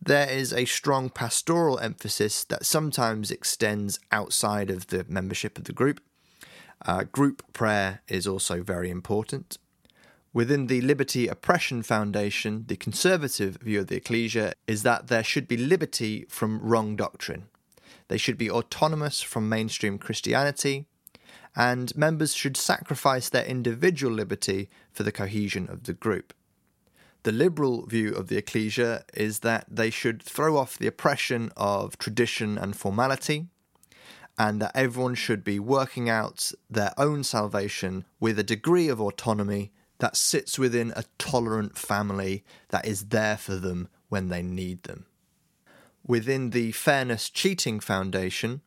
There 0.00 0.28
is 0.28 0.52
a 0.52 0.66
strong 0.66 1.08
pastoral 1.08 1.78
emphasis 1.78 2.44
that 2.44 2.66
sometimes 2.66 3.30
extends 3.30 3.98
outside 4.12 4.70
of 4.70 4.88
the 4.88 5.06
membership 5.08 5.56
of 5.56 5.64
the 5.64 5.72
group. 5.72 6.00
Uh, 6.84 7.04
group 7.04 7.42
prayer 7.52 8.02
is 8.06 8.26
also 8.26 8.62
very 8.62 8.90
important. 8.90 9.56
Within 10.32 10.66
the 10.66 10.82
Liberty 10.82 11.26
Oppression 11.26 11.82
Foundation, 11.82 12.64
the 12.68 12.76
conservative 12.76 13.56
view 13.56 13.80
of 13.80 13.86
the 13.86 13.96
ecclesia 13.96 14.52
is 14.66 14.82
that 14.82 15.06
there 15.06 15.24
should 15.24 15.48
be 15.48 15.56
liberty 15.56 16.26
from 16.28 16.60
wrong 16.60 16.96
doctrine. 16.96 17.48
They 18.08 18.18
should 18.18 18.36
be 18.36 18.50
autonomous 18.50 19.22
from 19.22 19.48
mainstream 19.48 19.98
Christianity, 19.98 20.86
and 21.56 21.96
members 21.96 22.34
should 22.34 22.58
sacrifice 22.58 23.30
their 23.30 23.44
individual 23.44 24.12
liberty 24.12 24.68
for 24.92 25.02
the 25.02 25.12
cohesion 25.12 25.66
of 25.70 25.84
the 25.84 25.94
group. 25.94 26.34
The 27.22 27.32
liberal 27.32 27.86
view 27.86 28.14
of 28.14 28.28
the 28.28 28.36
ecclesia 28.36 29.04
is 29.14 29.40
that 29.40 29.64
they 29.68 29.90
should 29.90 30.22
throw 30.22 30.56
off 30.58 30.78
the 30.78 30.86
oppression 30.86 31.50
of 31.56 31.98
tradition 31.98 32.58
and 32.58 32.76
formality, 32.76 33.46
and 34.38 34.60
that 34.60 34.72
everyone 34.74 35.14
should 35.14 35.42
be 35.42 35.58
working 35.58 36.08
out 36.08 36.52
their 36.70 36.92
own 36.98 37.24
salvation 37.24 38.04
with 38.20 38.38
a 38.38 38.44
degree 38.44 38.88
of 38.88 39.00
autonomy 39.00 39.72
that 39.98 40.16
sits 40.16 40.58
within 40.58 40.92
a 40.94 41.04
tolerant 41.18 41.76
family 41.76 42.44
that 42.68 42.86
is 42.86 43.06
there 43.06 43.36
for 43.36 43.56
them 43.56 43.88
when 44.08 44.28
they 44.28 44.42
need 44.42 44.84
them. 44.84 45.06
Within 46.06 46.50
the 46.50 46.72
Fairness 46.72 47.28
Cheating 47.28 47.80
Foundation, 47.80 48.62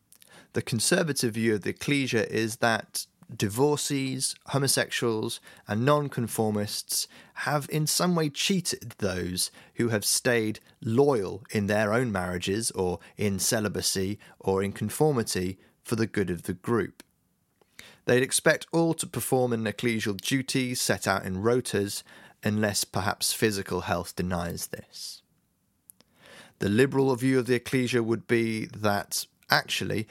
the 0.52 0.62
conservative 0.62 1.34
view 1.34 1.54
of 1.54 1.62
the 1.62 1.70
ecclesia 1.70 2.26
is 2.30 2.56
that 2.56 3.06
divorcees, 3.34 4.34
homosexuals, 4.48 5.40
and 5.66 5.84
nonconformists 5.84 7.08
have 7.34 7.66
in 7.70 7.86
some 7.86 8.14
way 8.14 8.28
cheated 8.28 8.94
those 8.98 9.50
who 9.74 9.88
have 9.88 10.04
stayed 10.04 10.60
loyal 10.82 11.42
in 11.50 11.66
their 11.66 11.92
own 11.92 12.12
marriages 12.12 12.70
or 12.72 12.98
in 13.16 13.38
celibacy 13.38 14.18
or 14.38 14.62
in 14.62 14.72
conformity 14.72 15.58
for 15.82 15.96
the 15.96 16.06
good 16.06 16.30
of 16.30 16.42
the 16.42 16.52
group. 16.52 17.02
They'd 18.04 18.22
expect 18.22 18.66
all 18.72 18.94
to 18.94 19.06
perform 19.06 19.52
in 19.52 19.64
ecclesial 19.64 20.20
duties 20.20 20.80
set 20.80 21.06
out 21.06 21.24
in 21.24 21.42
rotas, 21.42 22.02
unless 22.42 22.84
perhaps 22.84 23.32
physical 23.32 23.82
health 23.82 24.16
denies 24.16 24.68
this. 24.68 25.22
The 26.58 26.68
liberal 26.68 27.14
view 27.16 27.38
of 27.38 27.46
the 27.46 27.54
ecclesia 27.54 28.02
would 28.02 28.26
be 28.26 28.66
that 28.66 29.26
actually 29.50 30.08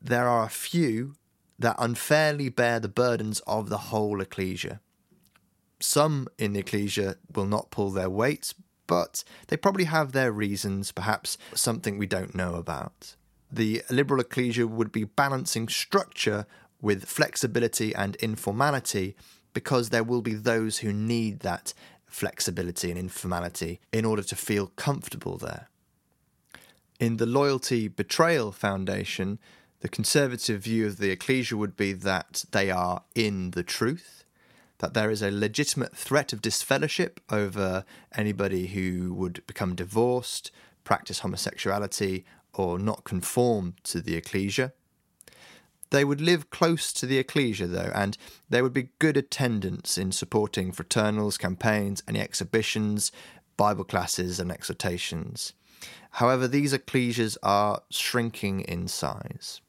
there 0.00 0.28
are 0.28 0.44
a 0.44 0.50
few 0.50 1.14
that 1.58 1.76
unfairly 1.78 2.48
bear 2.48 2.78
the 2.78 2.88
burdens 2.88 3.40
of 3.46 3.68
the 3.68 3.78
whole 3.78 4.20
ecclesia. 4.20 4.80
Some 5.80 6.28
in 6.38 6.52
the 6.52 6.60
ecclesia 6.60 7.16
will 7.34 7.46
not 7.46 7.70
pull 7.70 7.90
their 7.90 8.10
weight, 8.10 8.54
but 8.86 9.22
they 9.48 9.56
probably 9.56 9.84
have 9.84 10.12
their 10.12 10.32
reasons, 10.32 10.92
perhaps 10.92 11.38
something 11.54 11.98
we 11.98 12.06
don't 12.06 12.34
know 12.34 12.54
about. 12.54 13.14
The 13.50 13.82
liberal 13.90 14.20
ecclesia 14.20 14.66
would 14.66 14.92
be 14.92 15.04
balancing 15.04 15.68
structure 15.68 16.46
with 16.80 17.04
flexibility 17.04 17.94
and 17.94 18.16
informality 18.16 19.16
because 19.52 19.90
there 19.90 20.04
will 20.04 20.22
be 20.22 20.34
those 20.34 20.78
who 20.78 20.92
need 20.92 21.40
that 21.40 21.74
flexibility 22.06 22.90
and 22.90 22.98
informality 22.98 23.80
in 23.92 24.04
order 24.04 24.22
to 24.22 24.36
feel 24.36 24.68
comfortable 24.76 25.36
there. 25.36 25.68
In 27.00 27.16
the 27.16 27.26
Loyalty 27.26 27.88
Betrayal 27.88 28.52
Foundation, 28.52 29.38
the 29.80 29.88
conservative 29.88 30.62
view 30.62 30.86
of 30.86 30.98
the 30.98 31.10
ecclesia 31.10 31.56
would 31.56 31.76
be 31.76 31.92
that 31.92 32.44
they 32.50 32.70
are 32.70 33.02
in 33.14 33.52
the 33.52 33.62
truth, 33.62 34.24
that 34.78 34.94
there 34.94 35.10
is 35.10 35.22
a 35.22 35.30
legitimate 35.30 35.96
threat 35.96 36.32
of 36.32 36.42
disfellowship 36.42 37.20
over 37.30 37.84
anybody 38.16 38.68
who 38.68 39.14
would 39.14 39.46
become 39.46 39.76
divorced, 39.76 40.50
practice 40.82 41.20
homosexuality, 41.20 42.24
or 42.54 42.78
not 42.78 43.04
conform 43.04 43.74
to 43.84 44.00
the 44.00 44.16
ecclesia. 44.16 44.72
They 45.90 46.04
would 46.04 46.20
live 46.20 46.50
close 46.50 46.92
to 46.94 47.06
the 47.06 47.18
ecclesia, 47.18 47.66
though, 47.66 47.92
and 47.94 48.16
there 48.48 48.62
would 48.62 48.74
be 48.74 48.90
good 48.98 49.16
attendance 49.16 49.96
in 49.96 50.12
supporting 50.12 50.72
fraternals, 50.72 51.38
campaigns, 51.38 52.02
any 52.06 52.20
exhibitions, 52.20 53.10
Bible 53.56 53.84
classes, 53.84 54.38
and 54.38 54.52
exhortations. 54.52 55.54
However, 56.12 56.46
these 56.46 56.72
ecclesias 56.72 57.36
are 57.42 57.82
shrinking 57.90 58.60
in 58.60 58.88
size. 58.88 59.60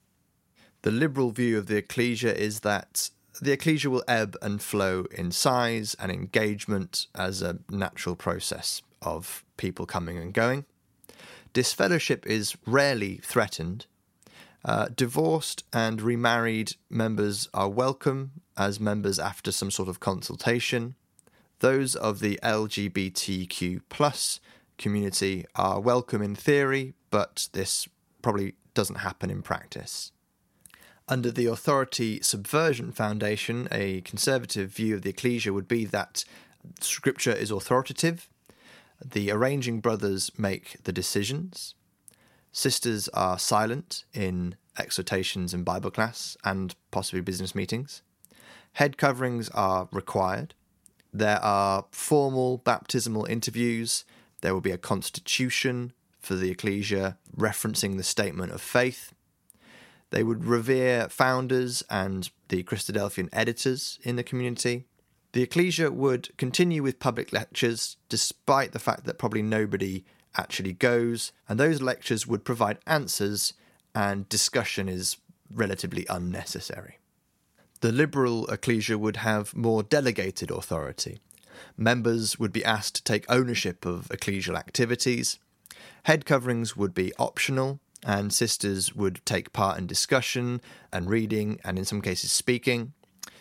The 0.81 0.91
liberal 0.91 1.31
view 1.31 1.57
of 1.57 1.67
the 1.67 1.77
ecclesia 1.77 2.33
is 2.33 2.61
that 2.61 3.09
the 3.41 3.51
ecclesia 3.51 3.89
will 3.89 4.03
ebb 4.07 4.35
and 4.41 4.61
flow 4.61 5.05
in 5.11 5.31
size 5.31 5.95
and 5.99 6.11
engagement 6.11 7.07
as 7.15 7.41
a 7.41 7.59
natural 7.69 8.15
process 8.15 8.81
of 9.01 9.43
people 9.57 9.85
coming 9.85 10.17
and 10.17 10.33
going. 10.33 10.65
Disfellowship 11.53 12.25
is 12.27 12.55
rarely 12.65 13.17
threatened. 13.17 13.85
Uh, 14.63 14.87
divorced 14.93 15.63
and 15.71 16.01
remarried 16.01 16.73
members 16.89 17.47
are 17.53 17.69
welcome 17.69 18.31
as 18.57 18.79
members 18.79 19.17
after 19.17 19.51
some 19.51 19.71
sort 19.71 19.87
of 19.87 19.99
consultation. 19.99 20.95
Those 21.59 21.95
of 21.95 22.19
the 22.19 22.39
LGBTQ 22.43 23.81
plus 23.89 24.39
community 24.77 25.45
are 25.55 25.79
welcome 25.79 26.21
in 26.21 26.35
theory, 26.35 26.93
but 27.09 27.47
this 27.53 27.87
probably 28.21 28.55
doesn't 28.73 28.97
happen 28.97 29.29
in 29.29 29.41
practice. 29.41 30.11
Under 31.07 31.31
the 31.31 31.47
Authority 31.47 32.19
Subversion 32.21 32.91
Foundation, 32.91 33.67
a 33.71 34.01
conservative 34.01 34.69
view 34.71 34.95
of 34.95 35.01
the 35.01 35.09
ecclesia 35.09 35.51
would 35.53 35.67
be 35.67 35.85
that 35.85 36.23
scripture 36.81 37.31
is 37.31 37.49
authoritative, 37.49 38.29
the 39.03 39.31
arranging 39.31 39.79
brothers 39.79 40.31
make 40.37 40.77
the 40.83 40.91
decisions, 40.91 41.73
sisters 42.51 43.07
are 43.09 43.39
silent 43.39 44.05
in 44.13 44.55
exhortations 44.77 45.53
in 45.53 45.63
Bible 45.63 45.91
class 45.91 46.37
and 46.43 46.75
possibly 46.91 47.21
business 47.21 47.53
meetings, 47.53 48.01
head 48.73 48.97
coverings 48.97 49.49
are 49.49 49.89
required, 49.91 50.53
there 51.13 51.43
are 51.43 51.85
formal 51.91 52.57
baptismal 52.59 53.25
interviews, 53.25 54.05
there 54.41 54.53
will 54.53 54.61
be 54.61 54.71
a 54.71 54.77
constitution 54.77 55.93
for 56.19 56.35
the 56.35 56.51
ecclesia 56.51 57.17
referencing 57.35 57.97
the 57.97 58.03
statement 58.03 58.51
of 58.51 58.61
faith. 58.61 59.13
They 60.11 60.23
would 60.23 60.45
revere 60.45 61.07
founders 61.09 61.83
and 61.89 62.29
the 62.49 62.63
Christadelphian 62.63 63.29
editors 63.31 63.99
in 64.03 64.15
the 64.15 64.23
community. 64.23 64.85
The 65.33 65.43
ecclesia 65.43 65.91
would 65.91 66.35
continue 66.37 66.81
with 66.81 66.99
public 66.99 67.31
lectures, 67.31 67.97
despite 68.07 68.71
the 68.71 68.79
fact 68.79 69.05
that 69.05 69.19
probably 69.19 69.43
nobody 69.43 70.03
actually 70.37 70.73
goes, 70.73 71.31
and 71.47 71.59
those 71.59 71.81
lectures 71.81 72.27
would 72.27 72.43
provide 72.45 72.79
answers, 72.85 73.53
and 73.95 74.29
discussion 74.29 74.87
is 74.87 75.17
relatively 75.53 76.05
unnecessary. 76.09 76.99
The 77.81 77.91
liberal 77.91 78.45
ecclesia 78.47 78.97
would 78.97 79.17
have 79.17 79.55
more 79.55 79.83
delegated 79.83 80.51
authority. 80.51 81.19
Members 81.77 82.37
would 82.37 82.51
be 82.51 82.63
asked 82.63 82.95
to 82.95 83.03
take 83.03 83.29
ownership 83.29 83.85
of 83.85 84.09
ecclesial 84.09 84.57
activities. 84.57 85.39
Head 86.03 86.25
coverings 86.25 86.75
would 86.75 86.93
be 86.93 87.13
optional, 87.17 87.79
and 88.05 88.33
sisters 88.33 88.95
would 88.95 89.25
take 89.25 89.53
part 89.53 89.77
in 89.77 89.87
discussion 89.87 90.61
and 90.91 91.09
reading, 91.09 91.59
and 91.63 91.77
in 91.77 91.85
some 91.85 92.01
cases, 92.01 92.31
speaking. 92.31 92.93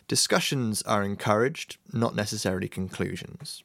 Discussions 0.09 0.83
are 0.83 1.03
encouraged, 1.03 1.77
not 1.93 2.17
necessarily 2.17 2.69
conclusions. 2.69 3.63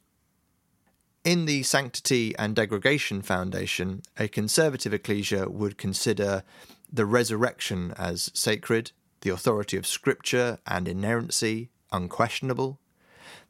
In 1.23 1.45
the 1.45 1.63
Sanctity 1.63 2.35
and 2.37 2.55
Degradation 2.55 3.21
Foundation, 3.21 4.01
a 4.17 4.27
conservative 4.27 4.93
ecclesia 4.93 5.49
would 5.49 5.77
consider 5.77 6.43
the 6.91 7.05
resurrection 7.05 7.93
as 7.97 8.29
sacred, 8.33 8.91
the 9.21 9.29
authority 9.29 9.77
of 9.77 9.87
Scripture 9.87 10.59
and 10.67 10.87
inerrancy 10.87 11.69
unquestionable. 11.91 12.79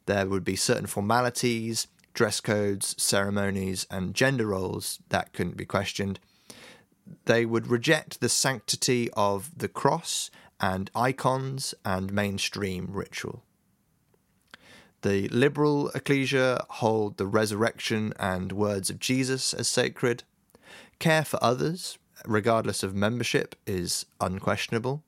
There 0.06 0.26
would 0.26 0.44
be 0.44 0.56
certain 0.56 0.86
formalities, 0.86 1.88
dress 2.12 2.40
codes, 2.40 2.94
ceremonies, 3.02 3.86
and 3.90 4.14
gender 4.14 4.46
roles 4.46 5.00
that 5.08 5.32
couldn't 5.32 5.56
be 5.56 5.64
questioned 5.64 6.20
they 7.26 7.44
would 7.44 7.66
reject 7.66 8.20
the 8.20 8.28
sanctity 8.28 9.10
of 9.12 9.50
the 9.56 9.68
cross 9.68 10.30
and 10.60 10.90
icons 10.94 11.74
and 11.84 12.12
mainstream 12.12 12.88
ritual. 12.90 13.42
The 15.04 15.28
liberal 15.28 15.90
ecclesia 15.90 16.64
hold 16.80 17.18
the 17.18 17.26
resurrection 17.26 18.14
and 18.18 18.50
words 18.52 18.88
of 18.88 18.98
Jesus 18.98 19.52
as 19.52 19.68
sacred. 19.68 20.22
Care 20.98 21.26
for 21.26 21.38
others, 21.44 21.98
regardless 22.24 22.82
of 22.82 22.94
membership, 22.94 23.54
is 23.66 24.06
unquestionable. 24.18 25.02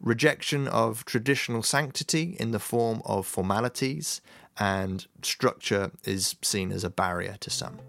Rejection 0.00 0.66
of 0.66 1.04
traditional 1.04 1.62
sanctity 1.62 2.38
in 2.40 2.52
the 2.52 2.58
form 2.58 3.02
of 3.04 3.26
formalities 3.26 4.22
and 4.58 5.06
structure 5.20 5.90
is 6.04 6.34
seen 6.40 6.72
as 6.72 6.82
a 6.82 6.88
barrier 6.88 7.36
to 7.40 7.50
some. 7.50 7.80